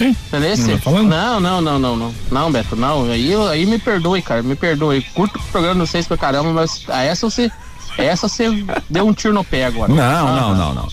[0.00, 0.16] Quem?
[0.28, 0.56] Entendeu?
[0.56, 1.08] Não tá falando?
[1.10, 2.14] Não, não, não, não, não.
[2.30, 3.04] Não, Beto, não.
[3.10, 4.42] Aí, aí me perdoe, cara.
[4.42, 5.02] Me perdoe.
[5.12, 7.52] Curto o programa de vocês pra caramba, mas a essa você.
[7.98, 9.92] Essa você deu um tiro no pé agora.
[9.92, 10.88] Não, não, não, não.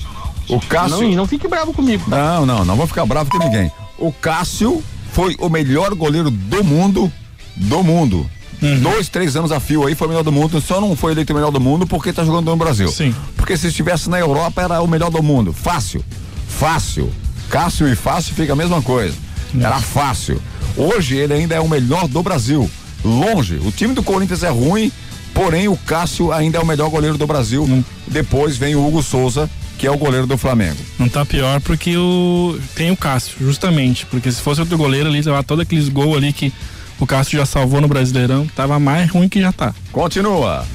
[0.49, 1.03] O Cássio.
[1.03, 2.03] Não, não fique bravo comigo.
[2.10, 2.18] Tá?
[2.18, 3.72] Não, não, não vou ficar bravo com ninguém.
[3.97, 4.84] O Cássio
[5.14, 7.10] foi o melhor goleiro do mundo,
[7.55, 8.30] do mundo.
[8.62, 8.80] Uhum.
[8.82, 10.60] Dois, três anos a fio aí foi o melhor do mundo.
[10.60, 12.89] Só não foi eleito o melhor do mundo porque tá jogando no Brasil.
[12.89, 13.16] Sim.
[13.38, 15.53] Porque se estivesse na Europa era o melhor do mundo.
[15.53, 16.03] Fácil.
[16.49, 17.10] Fácil.
[17.50, 19.16] Cássio e fácil fica a mesma coisa.
[19.60, 20.41] Era fácil.
[20.76, 22.70] Hoje ele ainda é o melhor do Brasil.
[23.04, 23.56] Longe.
[23.64, 24.91] O time do Corinthians é ruim,
[25.34, 27.64] porém o Cássio ainda é o melhor goleiro do Brasil.
[27.64, 27.84] Hum.
[28.08, 30.78] Depois vem o Hugo Souza, que é o goleiro do Flamengo.
[31.00, 35.22] Não tá pior porque o tem o Cássio, justamente, porque se fosse outro goleiro ali,
[35.22, 36.52] levar todos aqueles gols ali que
[37.00, 39.74] o Cássio já salvou no Brasileirão, tava mais ruim que já tá.
[39.91, 40.66] Continua.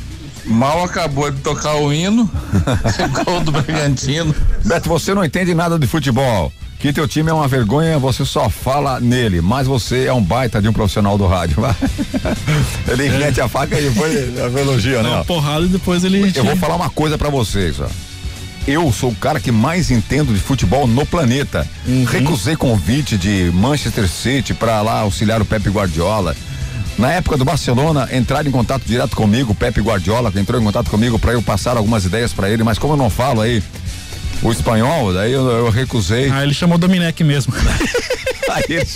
[0.45, 2.29] Mal acabou de tocar o hino,
[3.25, 4.35] gol do Bragantino.
[4.65, 6.53] Beto, você não entende nada de futebol.
[6.83, 10.61] Que teu time é uma vergonha, você só fala nele, mas você é um baita
[10.61, 11.59] de um profissional do rádio.
[12.91, 13.19] ele é.
[13.19, 14.13] mete a faca e depois
[14.59, 15.09] elogia, né?
[15.11, 16.33] Uma porrada e depois ele.
[16.35, 17.87] Eu vou falar uma coisa para vocês, ó.
[18.67, 21.69] Eu sou o cara que mais entendo de futebol no planeta.
[21.87, 22.05] Uhum.
[22.05, 26.35] Recusei convite de Manchester City para lá auxiliar o Pepe Guardiola.
[26.99, 30.65] Na época do Barcelona, entraram em contato direto comigo, o Pepe Guardiola, que entrou em
[30.65, 33.63] contato comigo para eu passar algumas ideias para ele, mas como eu não falo aí
[34.43, 36.31] o espanhol, daí eu, eu recusei.
[36.31, 37.55] Ah, ele chamou o Domenech mesmo.
[38.51, 38.87] aí, ele,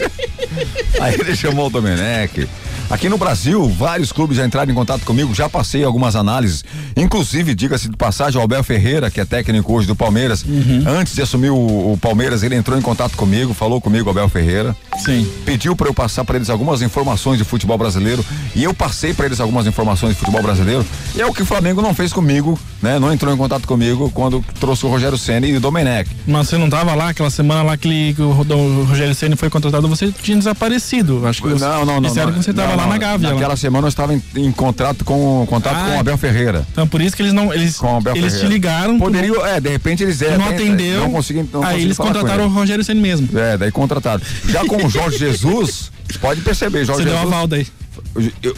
[1.00, 2.48] aí ele chamou o Domenech.
[2.88, 6.64] Aqui no Brasil, vários clubes já entraram em contato comigo, já passei algumas análises.
[6.96, 10.84] Inclusive, diga-se de passagem, o Abel Ferreira, que é técnico hoje do Palmeiras, uhum.
[10.86, 14.74] antes de assumir o, o, Palmeiras, ele entrou em contato comigo, falou comigo, Abel Ferreira.
[14.98, 15.28] Sim.
[15.44, 18.24] Pediu para eu passar para eles algumas informações de futebol brasileiro
[18.54, 20.86] e eu passei para eles algumas informações de futebol brasileiro.
[21.16, 23.00] E é o que o Flamengo não fez comigo, né?
[23.00, 26.08] Não entrou em contato comigo quando trouxe o Rogério Ceni e o Domenech.
[26.24, 29.34] Mas você não tava lá aquela semana lá que, ele, que o, o Rogério Ceni
[29.34, 31.26] foi contratado, você tinha desaparecido.
[31.26, 32.00] Acho que não, não, não.
[32.02, 33.30] Disseram não, que você tava não, lá na Gávea.
[33.30, 33.56] Naquela lá.
[33.56, 36.66] semana eu estava em, em contrato com contato ah, com o Abel Ferreira.
[36.72, 38.48] Então por isso que eles não eles com Abel eles Ferreira.
[38.48, 38.98] te ligaram.
[38.98, 41.00] Poderiam, é, de repente eles é, não atendeu.
[41.00, 43.28] Não consegui, não aí eles contrataram o Rogério Ceni mesmo.
[43.38, 44.22] É, daí contrataram.
[44.48, 47.20] Já com o Jorge Jesus, pode perceber, Jorge você Jesus.
[47.20, 47.66] Deu uma valda aí.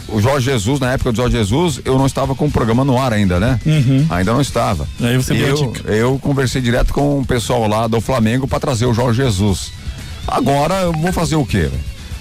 [0.09, 2.99] O Jorge Jesus, na época do Jorge Jesus, eu não estava com o programa no
[2.99, 3.59] ar ainda, né?
[3.65, 4.05] Uhum.
[4.09, 4.87] Ainda não estava.
[5.01, 8.93] Aí você eu, eu conversei direto com o pessoal lá do Flamengo para trazer o
[8.93, 9.71] Jorge Jesus.
[10.27, 11.69] Agora eu vou fazer o quê?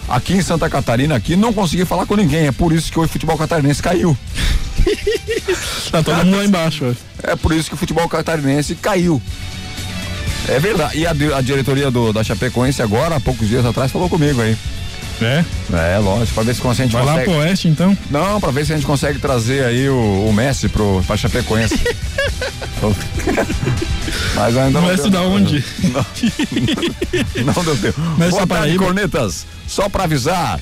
[0.09, 2.47] Aqui em Santa Catarina, aqui, não consegui falar com ninguém.
[2.47, 4.17] É por isso que o futebol catarinense caiu.
[5.93, 6.97] tá todo mundo lá embaixo.
[7.23, 9.21] É por isso que o futebol catarinense caiu.
[10.49, 10.99] É verdade.
[10.99, 14.57] E a, a diretoria do, da Chapecoense agora, há poucos dias atrás, falou comigo aí.
[15.21, 15.45] É?
[15.73, 17.19] É, lógico, pra ver se a gente Vai consegue.
[17.19, 17.99] lá pro oeste, então?
[18.11, 21.79] Não, pra ver se a gente consegue trazer aí o, o Messi pro, pra Chapecoense.
[24.35, 24.89] Mas ainda não.
[24.89, 25.65] Messi da onde?
[25.83, 28.01] Não, não deu tempo.
[28.17, 29.45] Messi Boa tarde, cornetas.
[29.69, 30.59] Só pra avisar,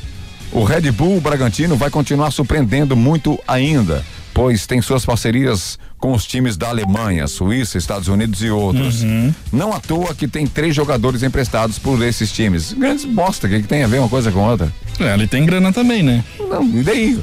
[0.53, 4.05] o Red Bull Bragantino vai continuar surpreendendo muito ainda
[4.37, 9.03] pois tem suas parcerias com os times da Alemanha, Suíça, Estados Unidos e outros.
[9.03, 9.35] Uhum.
[9.51, 12.75] Não à toa que tem três jogadores emprestados por esses times.
[12.75, 14.71] Grandes bosta, o que, que tem a ver uma coisa com outra?
[15.01, 16.23] É, ele tem grana também, né?
[16.39, 17.19] Não, e daí?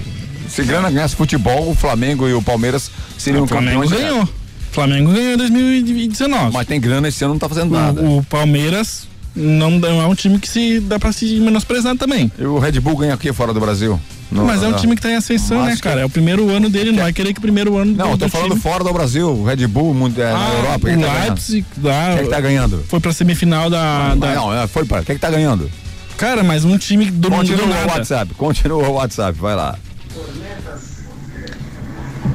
[0.50, 4.02] Se grana ganhasse futebol, o Flamengo e o Palmeiras seriam o Flamengo campeões.
[4.02, 4.30] ganhou.
[4.72, 6.52] Flamengo ganhou em 2019.
[6.52, 8.02] Mas tem grana esse ano não tá fazendo nada.
[8.02, 12.32] O, o Palmeiras não, não, é um time que se dá pra se menosprezar também.
[12.38, 14.00] E o Red Bull ganha aqui fora do Brasil?
[14.32, 16.02] No, mas é um time que tá em ascensão, né, cara?
[16.02, 18.28] É o primeiro ano dele, não vai querer que o primeiro ano Não, eu tô
[18.28, 18.62] falando time...
[18.62, 20.90] fora do Brasil, Red Bull, é, ah, na Europa.
[20.90, 22.84] O tá Leipzig, lá, quem é que tá ganhando?
[22.88, 24.10] Foi pra semifinal da.
[24.10, 24.36] Não, da...
[24.36, 25.04] não, é, foi pra.
[25.04, 25.70] Quem é que tá ganhando?
[26.18, 29.78] Cara, mas um time do Continua o WhatsApp, continua o WhatsApp, vai lá.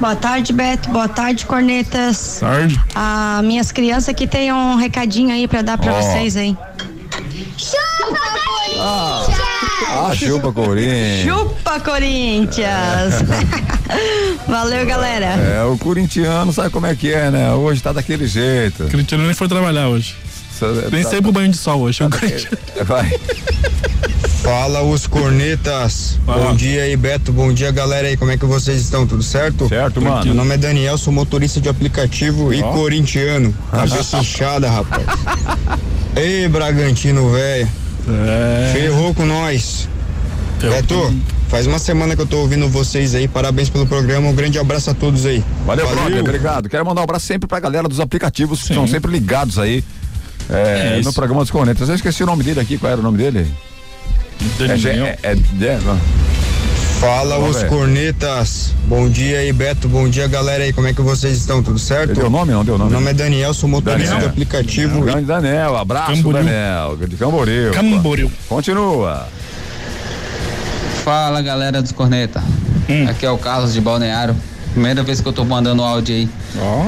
[0.01, 0.91] Boa tarde, Beto.
[0.91, 2.39] Boa tarde, cornetas.
[2.41, 2.81] Tarde.
[2.95, 6.03] Ah, minhas crianças aqui tem um recadinho aí pra dar pra oh.
[6.03, 6.57] vocês aí.
[7.57, 8.39] Chupa,
[8.81, 9.27] ah,
[9.89, 11.25] ah, chupa Corinthians.
[11.25, 13.15] Chupa Corinthians.
[14.47, 15.27] Valeu, galera.
[15.27, 17.53] É, o corintiano sabe como é que é, né?
[17.53, 18.85] Hoje tá daquele jeito.
[18.85, 20.15] O corintiano nem foi trabalhar hoje.
[20.93, 21.99] Nem tá, pro banho de sol hoje.
[21.99, 23.11] Tá, vai.
[24.49, 26.19] Fala os cornetas.
[26.25, 27.35] Bom dia aí, Beto.
[27.35, 28.17] Bom dia, galera aí.
[28.17, 29.07] Como é que vocês estão?
[29.07, 29.69] Tudo certo?
[29.69, 30.25] Certo, mano.
[30.25, 32.53] Meu nome é Daniel, sou motorista de aplicativo oh.
[32.55, 33.55] e corintiano.
[33.71, 35.05] Cabeça inchada, rapaz.
[36.17, 37.69] Ei, Bragantino, velho.
[38.09, 38.73] É.
[38.73, 39.87] Ferrou com nós.
[40.63, 41.15] Beto,
[41.49, 43.29] faz uma semana que eu tô ouvindo vocês aí.
[43.29, 44.29] Parabéns pelo programa.
[44.29, 45.45] Um grande abraço a todos aí.
[45.67, 46.05] Valeu, Valeu.
[46.05, 46.21] brother.
[46.21, 46.69] Obrigado.
[46.71, 48.69] Quero mandar um abraço sempre pra galera dos aplicativos Sim.
[48.69, 49.85] que são sempre ligados aí.
[50.49, 51.91] É, é no programa dos cornetas.
[51.91, 52.79] Eu esqueci o nome dele aqui.
[52.79, 53.47] Qual era o nome dele?
[54.59, 55.07] Daniel.
[55.07, 55.79] É, é, é, é
[57.01, 57.69] Fala Vamos os ver.
[57.69, 58.75] cornetas.
[58.87, 59.89] Bom dia aí, Beto.
[59.89, 60.73] Bom dia, galera aí.
[60.73, 61.63] Como é que vocês estão?
[61.63, 62.15] Tudo certo?
[62.15, 62.53] Deu nome?
[62.53, 62.91] Não deu nome.
[62.91, 64.29] Meu nome é Daniel, sou motorista Daniel.
[64.29, 65.01] do aplicativo.
[65.03, 66.45] Grande Daniel, abraço, Camboriú.
[66.45, 66.97] Daniel.
[66.97, 67.71] De Camboriú.
[67.71, 68.33] Camboriú.
[68.49, 69.29] Continua.
[71.05, 72.43] Fala, galera dos cornetas.
[72.89, 73.07] Hum.
[73.09, 74.35] Aqui é o Carlos de Balneário.
[74.79, 76.29] Primeira vez que eu tô mandando áudio aí.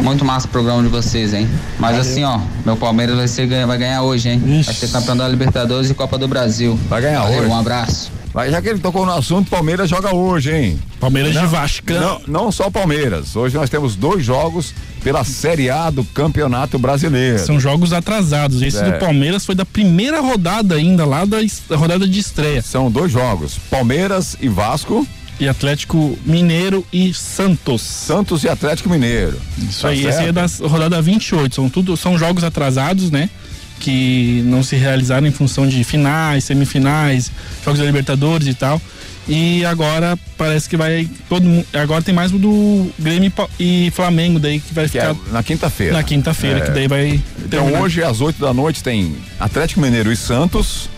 [0.01, 1.49] Muito massa o programa de vocês, hein?
[1.77, 2.01] Mas Valeu.
[2.01, 4.63] assim, ó, meu Palmeiras vai, ser, vai ganhar hoje, hein?
[4.65, 6.79] Vai ser campeão da Libertadores e Copa do Brasil.
[6.89, 7.49] Vai ganhar Valeu, hoje.
[7.49, 8.13] Um abraço.
[8.33, 10.79] Mas já que ele tocou no assunto, Palmeiras joga hoje, hein?
[11.01, 12.01] Palmeiras não, de Vasca.
[12.01, 13.35] Não, não só o Palmeiras.
[13.35, 14.73] Hoje nós temos dois jogos
[15.03, 17.41] pela Série A do Campeonato Brasileiro.
[17.41, 18.63] São jogos atrasados.
[18.63, 18.85] Esse É.
[18.93, 21.39] do Palmeiras foi da primeira rodada ainda, lá da,
[21.69, 22.63] da rodada de estreia.
[22.63, 25.05] São dois jogos, Palmeiras e Vasco.
[25.41, 27.81] E Atlético Mineiro e Santos.
[27.81, 29.41] Santos e Atlético Mineiro.
[29.59, 31.55] Isso Tá aí, esse é da rodada 28.
[31.55, 33.31] São tudo, são jogos atrasados, né?
[33.79, 37.31] Que não se realizaram em função de finais, semifinais,
[37.65, 38.81] jogos da Libertadores e tal.
[39.27, 41.65] E agora parece que vai todo mundo.
[41.73, 45.33] Agora tem mais o do Grêmio e e Flamengo daí que vai Que ficar é
[45.33, 45.93] na quinta-feira.
[45.95, 46.63] na quinta-feira, É.
[46.63, 47.21] que daí vai.
[47.39, 47.81] Então terminar.
[47.81, 50.91] hoje às 8 da noite tem Atlético Mineiro e Santos.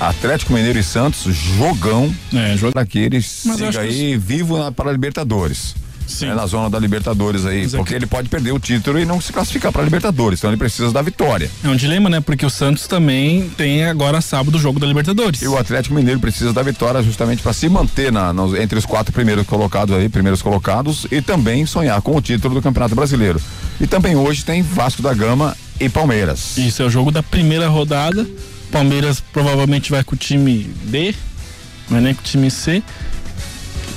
[0.00, 2.12] Atlético Mineiro e Santos, jogão.
[2.32, 2.72] É, jogão.
[2.72, 5.74] Para que ele Mas eu acho siga que aí vivo na, para a Libertadores.
[6.22, 7.66] É, na zona da Libertadores aí.
[7.66, 10.40] É porque que- ele pode perder o título e não se classificar para a Libertadores.
[10.40, 11.48] Então ele precisa da vitória.
[11.62, 12.20] É um dilema, né?
[12.20, 15.40] Porque o Santos também tem agora sábado o jogo da Libertadores.
[15.40, 18.84] E o Atlético Mineiro precisa da vitória justamente para se manter na, nos- entre os
[18.86, 23.40] quatro primeiros colocados aí, primeiros colocados, e também sonhar com o título do Campeonato Brasileiro.
[23.80, 26.58] E também hoje tem Vasco da Gama e Palmeiras.
[26.58, 28.26] Isso é o jogo da primeira rodada.
[28.70, 31.14] Palmeiras provavelmente vai com o time D,
[31.88, 32.82] não é nem com o time C.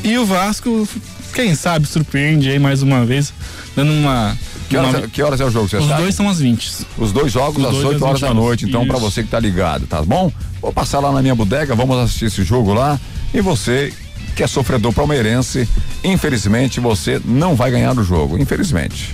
[0.03, 0.88] E o Vasco,
[1.34, 3.34] quem sabe, surpreende aí mais uma vez,
[3.76, 4.38] dando uma.
[4.69, 6.01] Que horas, uma- é, que horas é o jogo, você Os sabe?
[6.01, 6.71] dois são às 20.
[6.97, 9.05] Os dois jogos Os às dois 8 às horas 20 da noite, então, pra Isso.
[9.11, 10.32] você que tá ligado, tá bom?
[10.61, 12.99] Vou passar lá na minha bodega, vamos assistir esse jogo lá.
[13.34, 13.93] E você
[14.36, 15.67] que é sofredor palmeirense,
[16.03, 19.13] infelizmente você não vai ganhar o jogo, infelizmente.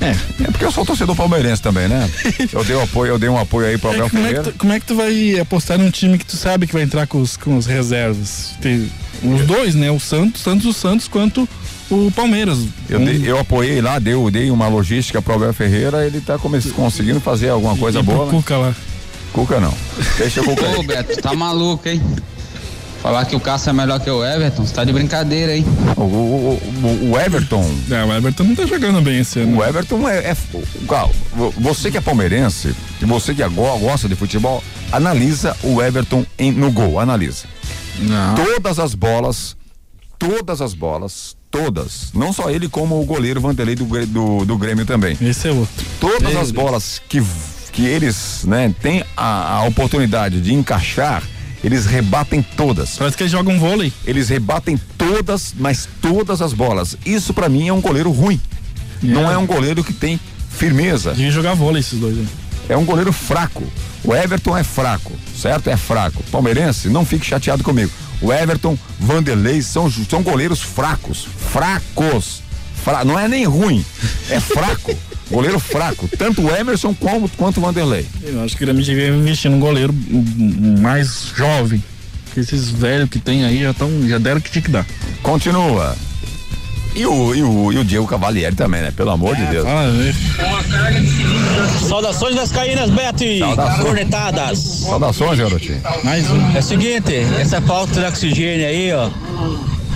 [0.00, 0.10] É.
[0.44, 2.08] É porque eu sou torcedor palmeirense também, né?
[2.52, 4.52] Eu dei um apoio, eu dei um apoio aí pro Abel Como é, que Ferreira.
[4.52, 7.06] tu, como é que tu vai apostar num time que tu sabe que vai entrar
[7.06, 8.50] com os, com os reservas?
[8.60, 8.90] Tem
[9.22, 9.90] os dois, né?
[9.90, 11.48] O Santos, tanto o Santos quanto
[11.90, 12.58] o Palmeiras.
[12.88, 16.38] Eu, Um- dei, eu apoiei lá, dei, dei uma logística pro Abel Ferreira, ele tá
[16.38, 18.26] conseguindo fazer alguma coisa e pro boa.
[18.26, 18.30] né?
[18.32, 18.74] Cuca lá.
[19.32, 19.72] Cuca não.
[20.18, 20.82] Deixa o Cuca Ô.
[20.82, 22.00] Beto, tá maluco, hein?
[23.02, 25.64] Falar que o Cássio é melhor que o Everton, você tá de brincadeira, hein?
[25.96, 27.64] O, o- o- o Everton.
[27.90, 29.58] É, o Everton não tá jogando bem esse ano.
[29.58, 30.30] O Everton é.
[30.30, 30.36] é
[31.58, 36.50] você que é palmeirense e você que agora gosta de futebol, analisa o Everton em-
[36.52, 37.44] no gol, analisa.
[38.34, 39.56] Todas as bolas,
[40.18, 42.10] todas as bolas, todas.
[42.12, 45.16] Não só ele, como o goleiro Vanderlei do, do, do Grêmio também.
[45.20, 45.86] Esse é outro.
[46.00, 46.64] Todas Meu as Deus.
[46.64, 47.22] bolas que,
[47.72, 51.22] que eles né, têm a, a oportunidade de encaixar,
[51.66, 52.96] eles rebatem todas.
[52.96, 53.92] Parece que eles jogam vôlei.
[54.06, 56.96] Eles rebatem todas, mas todas as bolas.
[57.04, 58.40] Isso pra mim é um goleiro ruim.
[59.02, 61.10] Não é um goleiro que tem firmeza.
[61.12, 62.26] Devia jogar vôlei esses dois aí.
[62.68, 63.64] É um goleiro fraco.
[64.04, 65.68] O Everton é fraco, certo?
[65.68, 66.22] É fraco.
[66.30, 67.90] Palmeirense, não fique chateado comigo.
[68.22, 71.26] O Everton, Vanderlei são, são goleiros fracos.
[71.52, 72.42] Fracos.
[72.84, 73.84] Fra- não é nem ruim,
[74.30, 74.96] é fraco.
[75.30, 76.08] goleiro fraco.
[76.18, 78.06] Tanto o Emerson como, quanto o Vanderlei.
[78.22, 79.94] Eu acho que Grêmio devia investir num goleiro
[80.80, 81.82] mais jovem.
[82.26, 84.86] Porque esses velhos que tem aí já, tão, já deram o que tinha que dar.
[85.22, 85.96] Continua.
[86.94, 88.90] E o, e o, e o Diego Cavalieri também, né?
[88.90, 89.66] Pelo amor de Deus.
[91.86, 93.84] Saudações Vascaínas, Beto e Saudações.
[93.84, 94.58] cornetadas.
[94.58, 95.80] Saudações, garotinho.
[96.02, 96.56] Mais um.
[96.56, 99.10] É o seguinte, essa falta de oxigênio aí, ó.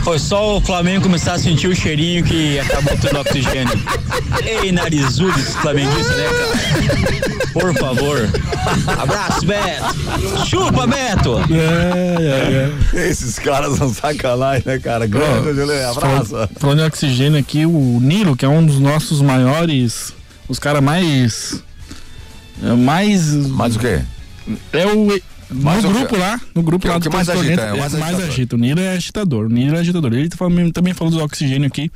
[0.03, 3.73] Foi só o Flamengo começar a sentir o cheirinho que acabou tendo oxigênio.
[4.45, 7.51] Ei, narizudo esse flamenguista, né, cara?
[7.53, 8.29] Por favor.
[8.99, 10.47] Abraço, Beto.
[10.47, 11.37] Chupa, Beto.
[12.95, 15.07] Esses caras são sacanagem, né, cara?
[15.07, 15.91] Grande, Juliano.
[15.99, 16.31] Abraço.
[16.31, 20.13] Falando, falando em oxigênio aqui, o Nilo, que é um dos nossos maiores.
[20.49, 21.63] Os caras mais.
[22.63, 23.33] é, Mais.
[23.35, 24.01] Mais o quê?
[24.73, 25.21] É o.
[25.53, 26.21] Mais no grupo quê?
[26.21, 28.29] lá, no grupo Que- lá do que mais agita, é mais é, mais agitador.
[28.29, 28.57] agita.
[28.57, 29.47] O Nilo é agitador.
[29.47, 30.13] O Nilo é agitador.
[30.13, 31.91] Ele também, também falou do oxigênio aqui.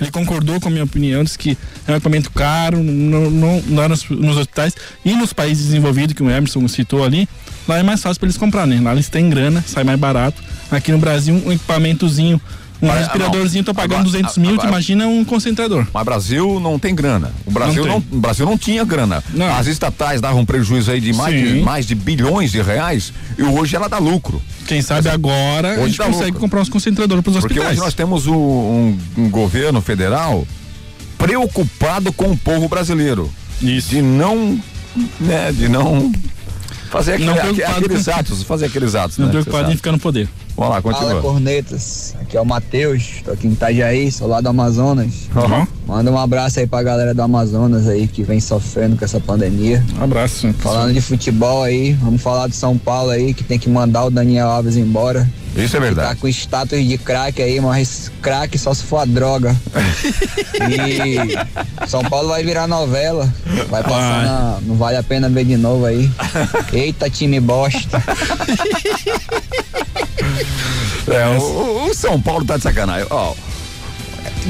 [0.00, 3.88] Ele concordou com a minha opinião, disse que é um equipamento caro, não, não, lá
[3.88, 4.74] nos, nos hospitais
[5.04, 7.28] e nos países desenvolvidos, que o Emerson citou ali,
[7.68, 8.80] lá é mais fácil para eles comprar, né?
[8.82, 10.42] Lá eles têm grana, sai mais barato.
[10.70, 12.40] Aqui no Brasil, um equipamentozinho,
[12.86, 15.86] um Ah, respiradorzinho, tô pagando agora- 200 mil, agora- imagina um concentrador.
[15.92, 17.32] Mas Brasil não tem grana.
[17.46, 19.22] O Brasil Não não, o Brasil não tinha grana.
[19.58, 23.74] As estatais davam prejuízo aí de mais, de mais de bilhões de reais e hoje
[23.76, 24.40] ela dá lucro.
[24.66, 26.40] Quem sabe agora a Hoje gente dá consegue lucro.
[26.40, 27.72] comprar uns concentradores para os Porque hospitais.
[27.72, 30.46] hoje nós temos um, um- um governo federal
[31.18, 33.30] preocupado com o povo brasileiro.
[33.60, 34.58] De não,
[35.20, 36.12] né, de não
[36.90, 39.18] fazer aquele- Não aquele- aqueles atos, fazer aqueles atos.
[39.18, 40.28] Não né, preocupado em ficar no poder.
[40.56, 41.20] Vamos lá, Fala continua.
[41.20, 45.28] cornetas, aqui é o Matheus, tô aqui em Itajaí, sou lá do Amazonas.
[45.34, 45.66] Uhum.
[45.86, 49.84] Manda um abraço aí pra galera do Amazonas aí que vem sofrendo com essa pandemia.
[49.98, 50.52] Um abraço.
[50.60, 54.10] Falando de futebol aí, vamos falar do São Paulo aí que tem que mandar o
[54.10, 55.28] Daniel Alves embora.
[55.56, 56.08] Isso é verdade.
[56.08, 59.54] Tá com status de craque aí, mas craque só se for a droga.
[60.70, 63.32] e São Paulo vai virar novela.
[63.68, 64.24] Vai passar Vai.
[64.24, 64.58] na.
[64.62, 66.10] Não vale a pena ver de novo aí.
[66.72, 68.02] Eita, time bosta.
[71.06, 73.06] É, o, o- São Paulo tá de sacanagem.
[73.10, 73.34] Ó,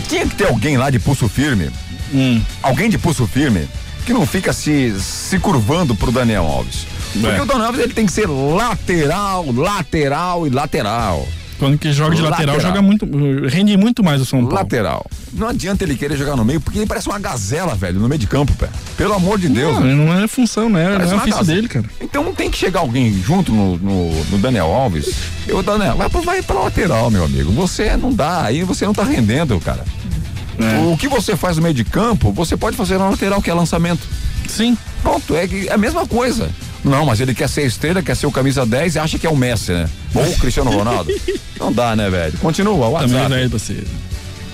[0.09, 1.71] tinha que ter alguém lá de pulso firme.
[2.13, 2.41] Hum.
[2.63, 3.69] Alguém de pulso firme
[4.07, 6.87] que não fica se, se curvando pro Daniel Alves.
[7.13, 7.43] Porque É.
[7.43, 11.27] o Daniel Alves ele tem que ser lateral, lateral e lateral.
[11.59, 13.07] Quando que joga de lateral, joga muito.
[13.49, 14.55] Rende muito mais o São Paulo.
[14.57, 15.07] Lateral.
[15.33, 18.19] Não adianta ele querer jogar no meio, porque ele parece uma gazela, velho, no meio
[18.19, 18.69] de campo, pé.
[18.97, 19.79] Pelo amor de Deus.
[19.79, 20.85] Não, não é função, né?
[20.89, 21.85] Não Parece é ofício dele, cara.
[22.01, 25.15] Então tem que chegar alguém junto no, no, no Daniel Alves.
[25.47, 27.53] Eu, Daniel, vai, pra- vai pra lateral, meu amigo.
[27.53, 29.85] Você não dá, aí você não tá rendendo, cara.
[30.59, 30.79] É.
[30.93, 33.55] O que você faz no meio de campo, você pode fazer na lateral, que é
[33.55, 34.07] lançamento.
[34.49, 34.77] Sim.
[35.03, 36.49] Pronto, é, que- é a mesma coisa.
[36.85, 39.31] Não, mas ele quer ser estrela, quer ser o camisa 10 e acha que é
[39.31, 39.89] o Messi, né?
[40.15, 41.11] Ou o Cristiano Ronaldo.
[41.59, 42.37] Não dá, né, velho?
[42.39, 43.35] Continua, o Tá meio WhatsApp.
[43.35, 43.85] velho pra ser.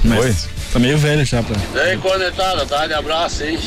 [0.04, 0.34] Oi?
[0.72, 1.56] Tá meio velho já pra.
[1.74, 3.58] E aí, conectada, tá de abraço aí.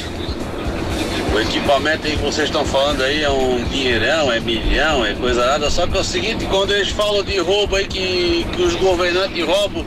[1.36, 5.46] O equipamento aí que vocês estão falando aí é um dinheirão, é milhão, é coisa
[5.46, 5.70] nada.
[5.70, 9.44] Só que é o seguinte, quando eles falam de roubo aí que, que os governantes
[9.44, 9.84] roubam,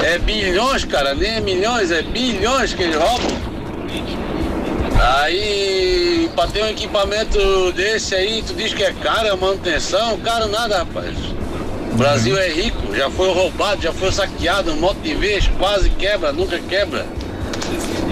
[0.00, 3.54] é bilhões, cara, nem é milhões, é bilhões que eles roubam.
[5.06, 10.48] Aí, pra ter um equipamento desse aí, tu diz que é caro, é manutenção, caro
[10.48, 11.14] nada, rapaz.
[11.92, 15.90] O Brasil é rico, já foi roubado, já foi saqueado um monte de vezes, quase
[15.90, 17.04] quebra, nunca quebra.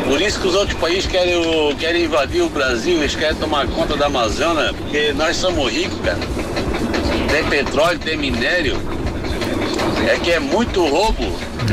[0.05, 3.67] Por isso que os outros países querem, o- querem invadir o Brasil, eles querem tomar
[3.69, 6.19] conta da Amazônia, porque nós somos ricos, cara.
[7.31, 8.77] Tem petróleo, tem minério.
[10.07, 11.25] É que é muito roubo.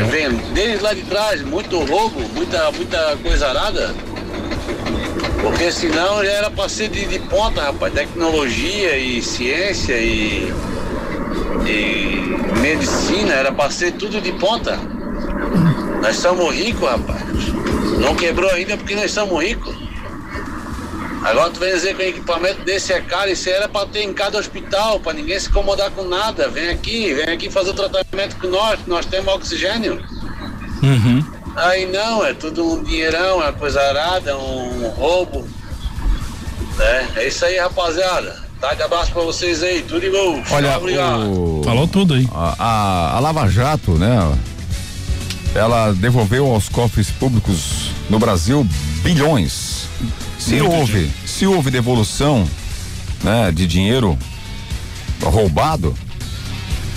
[0.09, 3.93] Vem desde lá de trás, muito roubo, muita, muita coisa arada.
[5.41, 7.93] Porque senão já era pra ser de, de ponta, rapaz.
[7.93, 10.53] Tecnologia e ciência e,
[11.65, 14.77] e medicina, era pra ser tudo de ponta.
[16.01, 17.23] Nós somos ricos, rapaz.
[17.99, 19.75] Não quebrou ainda porque nós somos ricos.
[21.23, 24.13] Agora tu vem dizer que um equipamento desse é caro, isso era pra ter em
[24.13, 26.47] cada hospital, pra ninguém se incomodar com nada.
[26.47, 30.01] Vem aqui, vem aqui fazer o tratamento com nós, nós temos oxigênio.
[30.81, 31.38] Uhum.
[31.55, 35.45] Aí não, é tudo um dinheirão, é uma coisa arada, um roubo.
[36.79, 38.47] É, é isso aí, rapaziada.
[38.61, 40.41] Tá de abraço pra vocês aí, tudo de bom.
[40.51, 42.27] Olha, o- Falou tudo aí.
[42.33, 44.37] A, a, a Lava Jato, né?
[45.55, 48.65] Ela devolveu aos cofres públicos no Brasil
[49.01, 49.87] bilhões.
[50.37, 52.47] Se Muito houve, se houve devolução,
[53.23, 54.17] né, de dinheiro
[55.21, 55.93] roubado,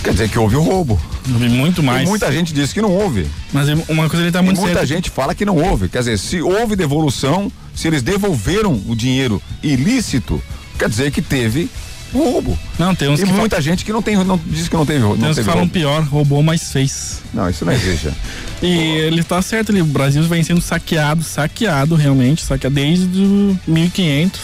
[0.03, 1.01] quer dizer que houve o roubo.
[1.27, 2.03] Muito mais.
[2.03, 3.27] E muita gente diz que não houve.
[3.51, 4.87] Mas uma coisa ele tá E muito muita certo.
[4.89, 5.87] gente fala que não houve.
[5.89, 10.41] Quer dizer, se houve devolução, se eles devolveram o dinheiro ilícito,
[10.77, 11.69] quer dizer que teve
[12.13, 12.57] roubo.
[12.77, 15.17] Não, tem uns e muita gente que não tem, não diz que não teve, não
[15.17, 15.73] Tem uns que falam roubo.
[15.73, 17.21] pior, roubou, mas fez.
[17.33, 18.09] Não, isso não existe.
[18.61, 23.59] E ele tá certo, ele, o Brasil vem sendo saqueado, saqueado realmente, saqueado desde o
[23.67, 24.39] 1500.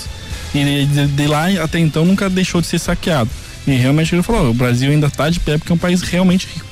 [0.53, 3.29] E de, de lá até então nunca deixou de ser saqueado.
[3.65, 6.49] E realmente ele falou, o Brasil ainda tá de pé porque é um país realmente
[6.53, 6.65] rico.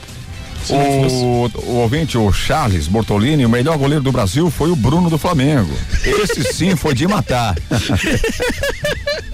[0.70, 5.18] O, o ouvinte, o Charles Bortolini, o melhor goleiro do Brasil foi o Bruno do
[5.18, 5.74] Flamengo.
[6.04, 7.56] Esse sim foi de matar.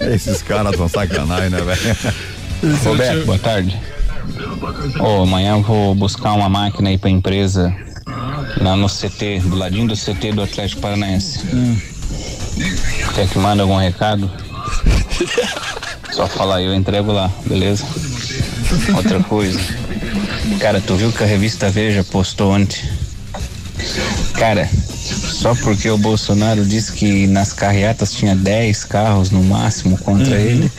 [0.00, 1.96] Esses caras são sacanagem, né, velho?
[2.84, 3.78] Roberto, boa tarde.
[5.00, 7.74] Ô, amanhã eu vou buscar uma máquina aí pra empresa
[8.60, 11.40] lá no CT, do ladinho do CT do Atlético Paranaense.
[13.14, 14.30] Quer que manda algum recado?
[16.12, 17.84] Só falar aí, eu entrego lá, beleza?
[18.96, 19.60] Outra coisa.
[20.58, 22.78] Cara, tu viu que a revista Veja postou ontem?
[24.34, 24.68] Cara,
[25.32, 30.70] só porque o Bolsonaro disse que nas carreatas tinha 10 carros no máximo contra ele,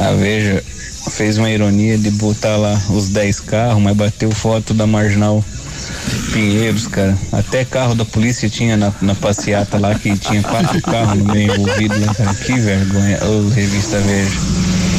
[0.00, 0.62] a Veja
[1.10, 5.42] fez uma ironia de botar lá os 10 carros, mas bateu foto da marginal
[6.32, 7.16] Pinheiros, cara.
[7.32, 11.52] Até carro da polícia tinha na, na passeata lá, que tinha quatro carros no meio
[11.52, 12.34] envolvido lá, cara.
[12.34, 13.18] Que vergonha.
[13.24, 14.36] Ô, revista Veja.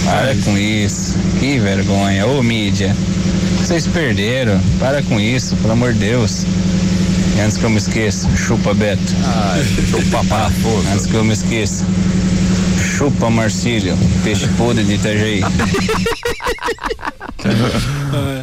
[0.06, 1.16] Para com isso.
[1.40, 2.26] Que vergonha.
[2.26, 2.96] Ô, mídia.
[3.68, 4.58] Vocês perderam.
[4.80, 6.46] Para com isso, pelo amor de Deus.
[7.36, 9.02] E antes que eu me esqueça, chupa Beto.
[9.26, 9.62] Ai,
[9.92, 10.88] chupa parafuso.
[10.90, 11.84] Antes que eu me esqueça.
[12.96, 15.42] Chupa Marcílio, peixe podre de Itajaí.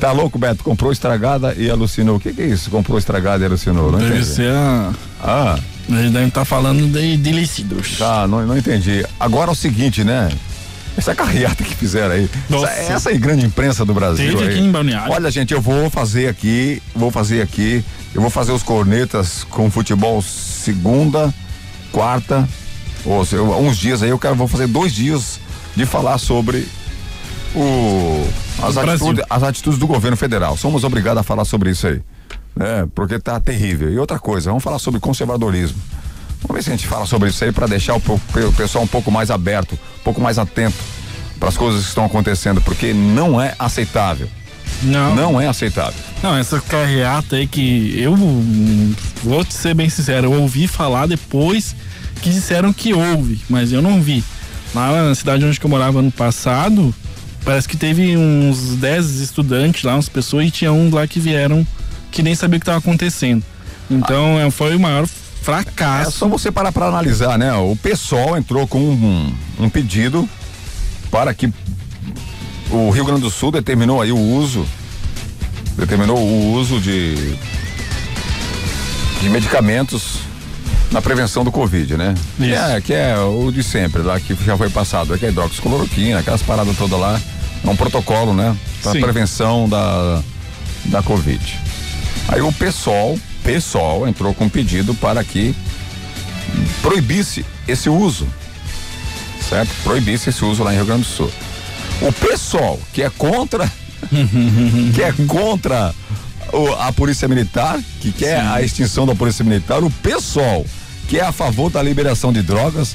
[0.01, 0.63] Tá louco, Beto?
[0.63, 2.17] Comprou estragada e alucinou.
[2.17, 2.71] O que, que é isso?
[2.71, 3.93] Comprou estragada e alucinou?
[3.93, 4.93] Não Deve ser a.
[5.23, 5.59] Ah.
[5.89, 7.99] Eles devem estar falando de, de lícidos.
[7.99, 9.05] Tá, não, não entendi.
[9.19, 10.31] Agora é o seguinte, né?
[10.97, 12.31] Essa carreata que fizeram aí.
[12.49, 12.67] Nossa.
[12.69, 14.37] Essa, essa aí grande imprensa do Brasil.
[14.37, 15.13] Teve aqui em Balneário.
[15.13, 17.85] Olha, gente, eu vou fazer aqui, vou fazer aqui
[18.15, 21.35] Eu vou fazer os cornetas com futebol segunda,
[21.91, 22.49] quarta,
[23.05, 25.41] ou seja, uns dias aí eu quero vou fazer dois dias
[25.75, 26.67] de falar sobre
[27.57, 28.25] o
[28.63, 30.57] as atitudes, as atitudes do governo federal.
[30.57, 32.01] Somos obrigados a falar sobre isso aí,
[32.55, 32.87] né?
[32.95, 33.93] Porque tá terrível.
[33.93, 35.77] E outra coisa, vamos falar sobre conservadorismo.
[36.47, 38.89] Vamos ver se a gente fala sobre isso aí para deixar o, o pessoal um
[38.89, 40.77] pouco mais aberto, um pouco mais atento
[41.41, 44.29] para as coisas que estão acontecendo, porque não é aceitável.
[44.83, 45.15] Não.
[45.15, 45.99] Não é aceitável.
[46.23, 48.15] Não, essa carreata aí que eu
[49.23, 51.75] vou ser bem sincero, eu ouvi falar depois
[52.21, 54.23] que disseram que houve, mas eu não vi.
[54.75, 56.95] Lá na cidade onde eu morava ano passado,
[57.45, 61.67] parece que teve uns 10 estudantes lá, umas pessoas, e tinha uns lá que vieram
[62.11, 63.43] que nem sabia o que estava acontecendo.
[63.91, 65.07] Então é, foi o maior
[65.45, 66.09] fracasso.
[66.09, 67.53] É só você parar para analisar, né?
[67.53, 70.29] O pessoal entrou com um, um pedido
[71.11, 71.53] para que
[72.71, 74.67] o Rio Grande do Sul determinou aí o uso,
[75.77, 77.37] determinou o uso de
[79.21, 80.19] de medicamentos
[80.91, 82.15] na prevenção do Covid, né?
[82.37, 86.21] Que é, que é o de sempre, lá que já foi passado, que é hidroxicloroquina,
[86.21, 87.21] aquelas paradas todas lá,
[87.65, 88.55] é um protocolo, né?
[88.83, 90.23] Para prevenção da,
[90.87, 91.59] da Covid.
[92.29, 95.55] Aí o PSOL, PSOL entrou com um pedido para que
[96.83, 98.27] proibisse esse uso,
[99.49, 99.71] certo?
[99.83, 101.31] Proibisse esse uso lá em Rio Grande do Sul.
[102.01, 103.71] O PSOL, que é contra,
[104.95, 105.95] que é contra
[106.53, 110.67] o- a Polícia Militar, que quer a extinção da Polícia Militar, o PSOL,
[111.09, 112.95] que é a favor da liberação de drogas,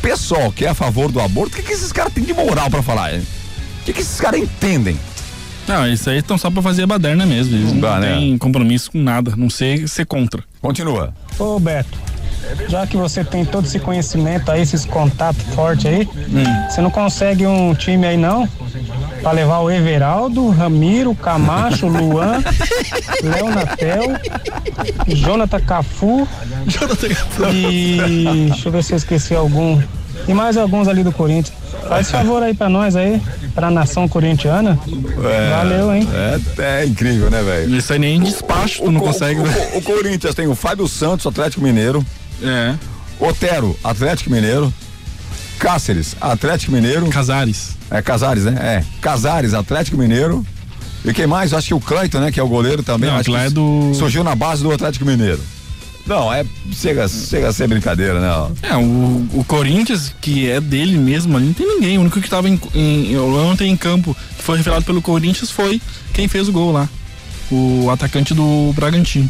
[0.00, 2.70] PSOL, que é a favor do aborto, o que, que esses caras têm de moral
[2.70, 3.12] para falar?
[3.14, 4.98] O que, que esses caras entendem?
[5.68, 7.54] Não, isso aí estão só pra fazer a baderna mesmo.
[7.56, 8.14] Eles não Dá, né?
[8.16, 10.42] têm compromisso com nada, não sei ser contra.
[10.62, 11.12] Continua.
[11.38, 11.98] Ô Beto,
[12.68, 16.08] já que você tem todo esse conhecimento aí, esses contatos fortes aí,
[16.70, 18.48] você não consegue um time aí não?
[19.20, 22.42] Pra levar o Everaldo, Ramiro, Camacho, Luan,
[23.22, 24.04] Léo Natel,
[25.08, 26.26] Jonathan Cafu.
[27.52, 29.80] E deixa eu ver se eu esqueci algum.
[30.26, 31.56] E mais alguns ali do Corinthians.
[31.88, 33.20] Faz favor aí pra nós aí,
[33.54, 34.78] pra nação corintiana.
[35.24, 36.06] É, Valeu, hein?
[36.58, 37.74] É, é incrível, né, velho?
[37.76, 39.40] Isso aí nem despacho tu não consegue.
[39.40, 42.04] O, o- o Corinthians tem o Fábio Santos, Atlético Mineiro.
[42.42, 42.74] É.
[43.18, 44.72] Otero, Atlético Mineiro.
[45.58, 47.06] Cáceres, Atlético Mineiro.
[47.08, 47.76] Casares.
[47.90, 48.54] É, Casares, né?
[48.60, 48.84] É.
[49.00, 50.46] Casares, Atlético Mineiro.
[51.04, 51.52] E quem mais?
[51.54, 52.30] Acho que o Cleiton, né?
[52.30, 53.08] Que é o goleiro também.
[53.10, 55.40] Não, acho que é do- Surgiu na base do Atlético Mineiro.
[56.08, 56.44] Não, é.
[56.72, 58.56] Chega, chega a ser brincadeira, né?
[58.62, 61.98] É, o, o Corinthians, que é dele mesmo ali, não tem ninguém.
[61.98, 65.80] O único que tava em, em, ontem em campo, que foi revelado pelo Corinthians, foi
[66.14, 66.88] quem fez o gol lá.
[67.50, 69.28] O atacante do Bragantino.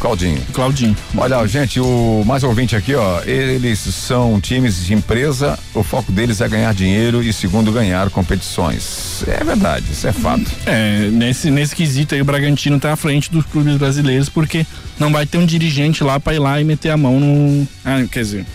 [0.00, 0.40] Claudinho.
[0.52, 0.96] Claudinho.
[1.16, 6.40] Olha, gente, o mais ouvinte aqui, ó, eles são times de empresa, o foco deles
[6.40, 9.24] é ganhar dinheiro e segundo ganhar competições.
[9.26, 10.50] É verdade, isso é fato.
[10.66, 14.66] É, nesse, nesse quesito aí o Bragantino tá à frente dos clubes brasileiros, porque
[14.98, 17.66] não vai ter um dirigente lá pra ir lá e meter a mão no.
[17.84, 18.46] Ah, quer dizer.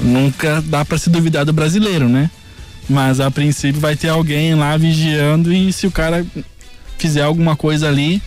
[0.00, 2.30] Nunca dá pra se duvidar do brasileiro, né?
[2.88, 6.24] Mas a princípio vai ter alguém lá vigiando e se o cara
[6.98, 8.20] fizer alguma coisa ali,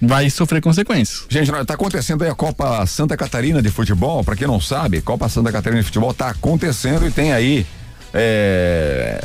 [0.00, 1.24] vai sofrer consequências.
[1.28, 5.00] Gente, nós- tá acontecendo aí a Copa Santa Catarina de futebol, pra quem não sabe,
[5.00, 7.66] Copa Santa Catarina de futebol tá acontecendo e tem aí
[8.12, 9.22] é,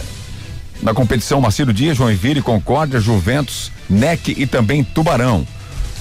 [0.81, 5.45] na competição Marcelo Dias, Joinville, Concórdia, Juventus, NEC e também Tubarão.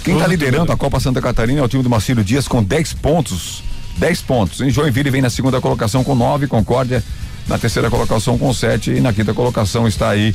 [0.04, 2.62] Quem tá Todo liderando a Copa Santa Catarina é o time do Marcelo Dias com
[2.62, 3.62] 10 pontos.
[3.98, 4.60] 10 pontos.
[4.60, 7.02] Em Joinville vem na segunda colocação com 9, Concórdia
[7.46, 10.34] na terceira colocação com 7 e na quinta colocação está aí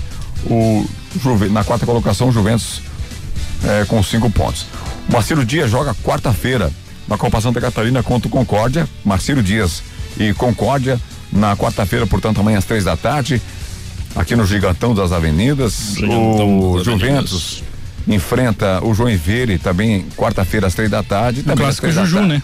[0.50, 0.86] o
[1.24, 2.82] Juve, na quarta colocação o Juventus
[3.64, 4.66] é, com cinco pontos.
[5.10, 6.72] Marcelo Dias joga quarta-feira
[7.08, 8.88] na Copa Santa Catarina contra o Concórdia.
[9.04, 9.84] Marcelo Dias
[10.20, 11.00] e Concórdia
[11.32, 13.42] na quarta-feira, portanto, amanhã às três da tarde,
[14.16, 15.94] aqui no Gigantão das Avenidas.
[15.96, 17.64] Gigantão o das Juventus
[18.08, 21.42] enfrenta o Joinville também quarta-feira às três da tarde.
[21.42, 22.30] O também às clássico Juju, tarde.
[22.30, 22.44] né?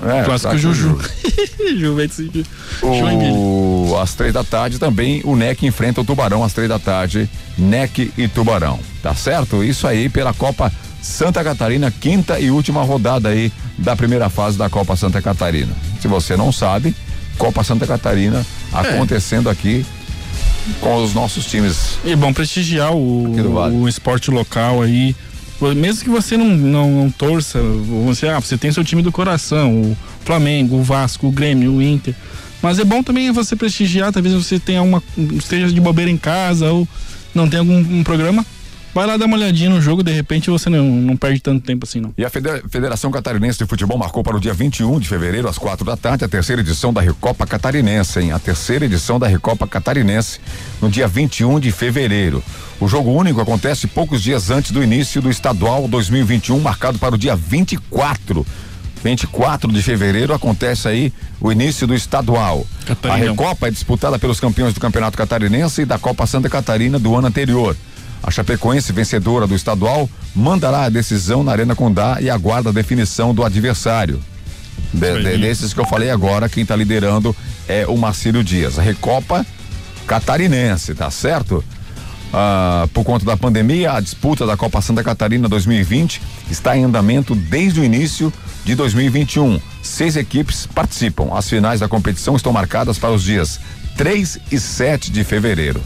[0.00, 0.98] É, clássico clássico Juju.
[1.76, 2.44] Juventus e
[2.80, 3.32] Joinville.
[3.32, 7.28] o, às três da tarde também o NEC enfrenta o Tubarão às três da tarde.
[7.56, 8.78] NEC e Tubarão.
[9.02, 9.62] Tá certo?
[9.64, 10.72] Isso aí pela Copa
[11.02, 15.72] Santa Catarina, quinta e última rodada aí da primeira fase da Copa Santa Catarina.
[16.00, 16.94] Se você não sabe,
[17.38, 18.78] Copa Santa Catarina É.
[18.78, 19.86] acontecendo aqui
[20.80, 21.98] com os nossos times.
[22.04, 23.74] E é bom prestigiar o, Vale.
[23.76, 25.14] o esporte local aí.
[25.76, 27.60] Mesmo que você não, não, não torça,
[28.06, 31.82] você, ah, você tem seu time do coração, o Flamengo, o Vasco, o Grêmio, o
[31.82, 32.14] Inter.
[32.62, 35.02] Mas é bom também você prestigiar, talvez você tenha uma.
[35.16, 36.88] esteja de bobeira em casa ou
[37.34, 38.44] não tenha algum um programa.
[38.92, 41.86] vai lá dar uma olhadinha no jogo, de repente você não, não perde tanto tempo
[41.86, 42.12] assim, não.
[42.18, 45.84] E a Federação Catarinense de Futebol marcou para o dia 21 de fevereiro, às quatro
[45.84, 48.32] da tarde, a terceira edição da Recopa Catarinense, hein?
[48.32, 50.40] A terceira edição da Recopa Catarinense,
[50.82, 52.42] no dia 21 de fevereiro.
[52.80, 57.18] O jogo único acontece poucos dias antes do início do estadual 2021, marcado para o
[57.18, 58.44] dia 24.
[59.02, 62.66] 24 de fevereiro acontece aí o início do estadual.
[62.86, 63.14] Catarinão.
[63.14, 67.14] A Recopa é disputada pelos campeões do Campeonato Catarinense e da Copa Santa Catarina do
[67.14, 67.76] ano anterior.
[68.22, 73.32] A Chapecoense, vencedora do estadual, mandará a decisão na Arena Condá e aguarda a definição
[73.32, 74.20] do adversário.
[74.92, 77.34] De, de, desses que eu falei agora, quem está liderando
[77.68, 78.78] é o Marcílio Dias.
[78.78, 79.46] A Recopa
[80.06, 81.62] Catarinense, tá certo?
[82.32, 87.34] Ah, por conta da pandemia, a disputa da Copa Santa Catarina 2020 está em andamento
[87.34, 88.32] desde o início
[88.64, 89.58] de 2021.
[89.82, 91.28] Seis equipes participam.
[91.34, 93.58] As finais da competição estão marcadas para os dias
[93.96, 95.82] 3 e 7 de fevereiro.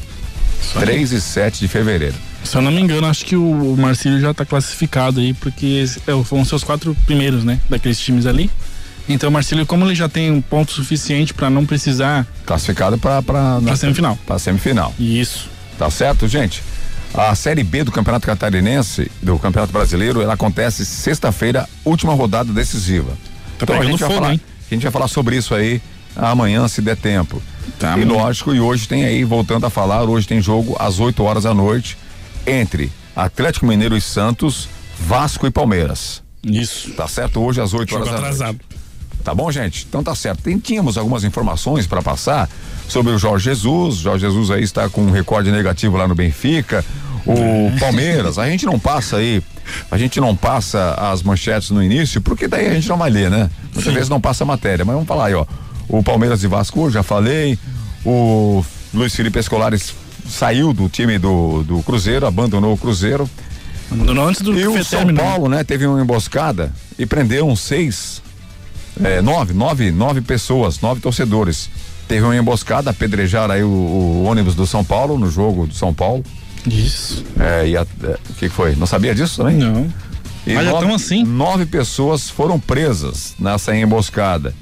[0.78, 2.14] 3 e 7 de fevereiro.
[2.44, 6.01] Se eu não me engano, acho que o, Marcílio já tá classificado aí, porque esse-
[6.09, 7.60] é, os quatro primeiros, né?
[7.70, 8.51] Daqueles times ali.
[9.09, 12.27] Então o Marcílio, como ele já tem um ponto suficiente pra não precisar.
[12.44, 14.19] Classificado para para semifinal.
[14.27, 14.93] Para semifinal.
[14.98, 15.48] Isso.
[15.82, 16.62] Tá certo, gente?
[17.12, 23.18] A Série B do Campeonato Catarinense, do Campeonato Brasileiro, ela acontece sexta-feira, última rodada decisiva.
[23.59, 25.82] Tá a pegando gente, vai fogo, falar, a gente vai falar sobre isso aí
[26.14, 27.42] amanhã, se der tempo.
[27.80, 31.20] Tá, e lógico, e hoje tem aí, voltando a falar, hoje tem jogo às 8
[31.24, 31.98] horas da noite
[32.46, 34.68] entre Atlético Mineiro e Santos,
[35.00, 36.22] Vasco e Palmeiras.
[36.44, 36.92] Isso.
[36.92, 37.40] Tá certo?
[37.40, 38.60] Hoje às 8 Jogo horas da noite.
[39.23, 39.86] Tá bom, gente?
[39.89, 40.43] Então tá certo.
[40.43, 42.49] Tem- tínhamos algumas informações para passar
[42.89, 43.97] sobre o Jorge Jesus.
[43.97, 46.85] Jorge Jesus aí está com um recorde negativo lá no Benfica.
[47.24, 47.35] O.
[47.78, 49.40] Palmeiras, a gente não passa aí,
[49.90, 53.31] a gente não passa as manchetes no início, porque daí a gente não vai ler,
[53.31, 53.49] né?
[53.73, 55.47] Muitas vezes não passa a matéria, mas vamos falar aí, ó.
[55.89, 57.59] O Palmeiras e Vasco, já falei.
[58.05, 59.94] O Luiz Felipe Escolares
[60.28, 63.28] saiu do time do, do Cruzeiro, abandonou o Cruzeiro.
[63.90, 65.24] Abandonou antes do E o São terminou.
[65.24, 68.22] Paulo, né, teve uma emboscada e prenderam seis,
[69.02, 71.70] é, nove, nove, nove pessoas, nove torcedores.
[72.09, 75.94] Teve uma emboscada, apedrejaram aí o, o ônibus do São Paulo, no jogo do São
[75.94, 76.24] Paulo.
[76.66, 77.24] Isso.
[77.39, 78.77] É, e é, o que que foi?
[78.77, 79.56] Não sabia disso também?
[79.56, 79.93] Não.
[80.47, 81.24] E Mas nove, tão assim?
[81.24, 84.55] Nove pessoas foram presas nessa emboscada.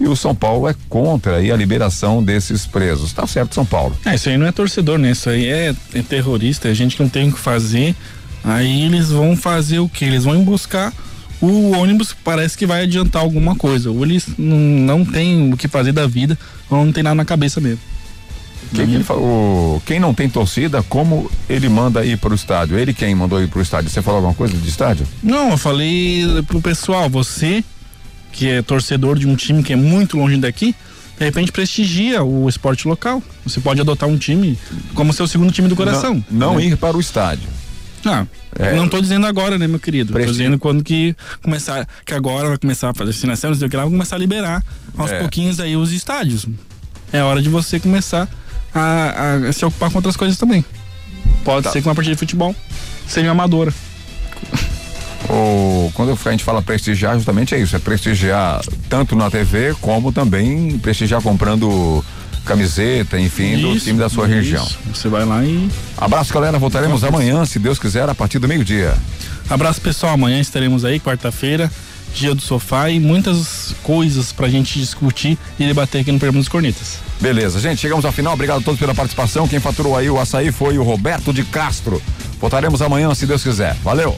[0.00, 3.12] E o São Paulo é contra aí a liberação desses presos.
[3.12, 3.96] Tá certo, São Paulo.
[4.04, 5.10] É, isso aí não é torcedor, né?
[5.10, 7.94] Isso aí é, é terrorista, é gente que não tem o que fazer.
[8.42, 10.06] Aí eles vão fazer o quê?
[10.06, 10.92] Eles vão emboscar
[11.42, 13.90] o ônibus, parece que vai adiantar alguma coisa.
[13.90, 16.38] Ou eles não, não têm o que fazer da vida,
[16.70, 17.80] ou não tem nada na cabeça mesmo.
[18.72, 19.82] Que que falou?
[19.84, 22.78] Quem não tem torcida, como ele manda ir pro estádio?
[22.78, 23.90] Ele quem mandou ir pro estádio?
[23.90, 25.06] Você falou alguma coisa de estádio?
[25.22, 27.62] Não, eu falei pro pessoal, você
[28.30, 30.74] que é torcedor de um time que é muito longe daqui,
[31.18, 33.22] de repente prestigia o esporte local.
[33.44, 34.58] Você pode adotar um time
[34.94, 36.24] como seu segundo time do coração.
[36.30, 36.66] Não, não né?
[36.66, 37.48] ir para o estádio.
[38.04, 38.26] Ah,
[38.58, 38.74] É.
[38.74, 40.12] não tô dizendo agora, né, meu querido?
[40.12, 43.66] Presti- Tô dizendo quando que começar, que agora vai começar a fazer vacinação, não sei
[43.66, 44.64] o que lá, vai começar a liberar
[44.96, 45.18] aos É.
[45.20, 46.46] pouquinhos aí os estádios.
[47.12, 48.28] É hora de você começar
[48.74, 50.64] a, a se ocupar com outras coisas também.
[51.44, 51.70] Pode Tá.
[51.70, 52.54] ser que uma partida de futebol
[53.06, 53.72] seja amadora.
[55.28, 60.12] O, quando a gente fala prestigiar, justamente é isso, é prestigiar tanto na TV como
[60.12, 62.04] também prestigiar comprando
[62.44, 64.34] camiseta, enfim, do Isso, time da sua isso.
[64.34, 64.68] região.
[64.92, 65.68] Você vai lá e.
[65.96, 66.58] Abraço, galera.
[66.58, 68.94] Voltaremos amanhã, se Deus quiser, a partir do meio-dia.
[69.48, 71.70] Abraço pessoal, amanhã estaremos aí, quarta-feira,
[72.14, 76.48] dia do sofá e muitas coisas pra gente discutir e debater aqui no programa dos
[76.48, 76.98] Cornetas.
[77.20, 78.32] Beleza, gente, chegamos ao final.
[78.34, 79.46] Obrigado a todos pela participação.
[79.46, 82.02] Quem faturou aí o açaí foi o Roberto de Castro.
[82.40, 83.74] Voltaremos amanhã, se Deus quiser.
[83.84, 84.16] Valeu!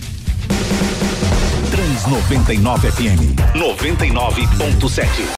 [1.70, 5.08] Trans 99 FM 99.7.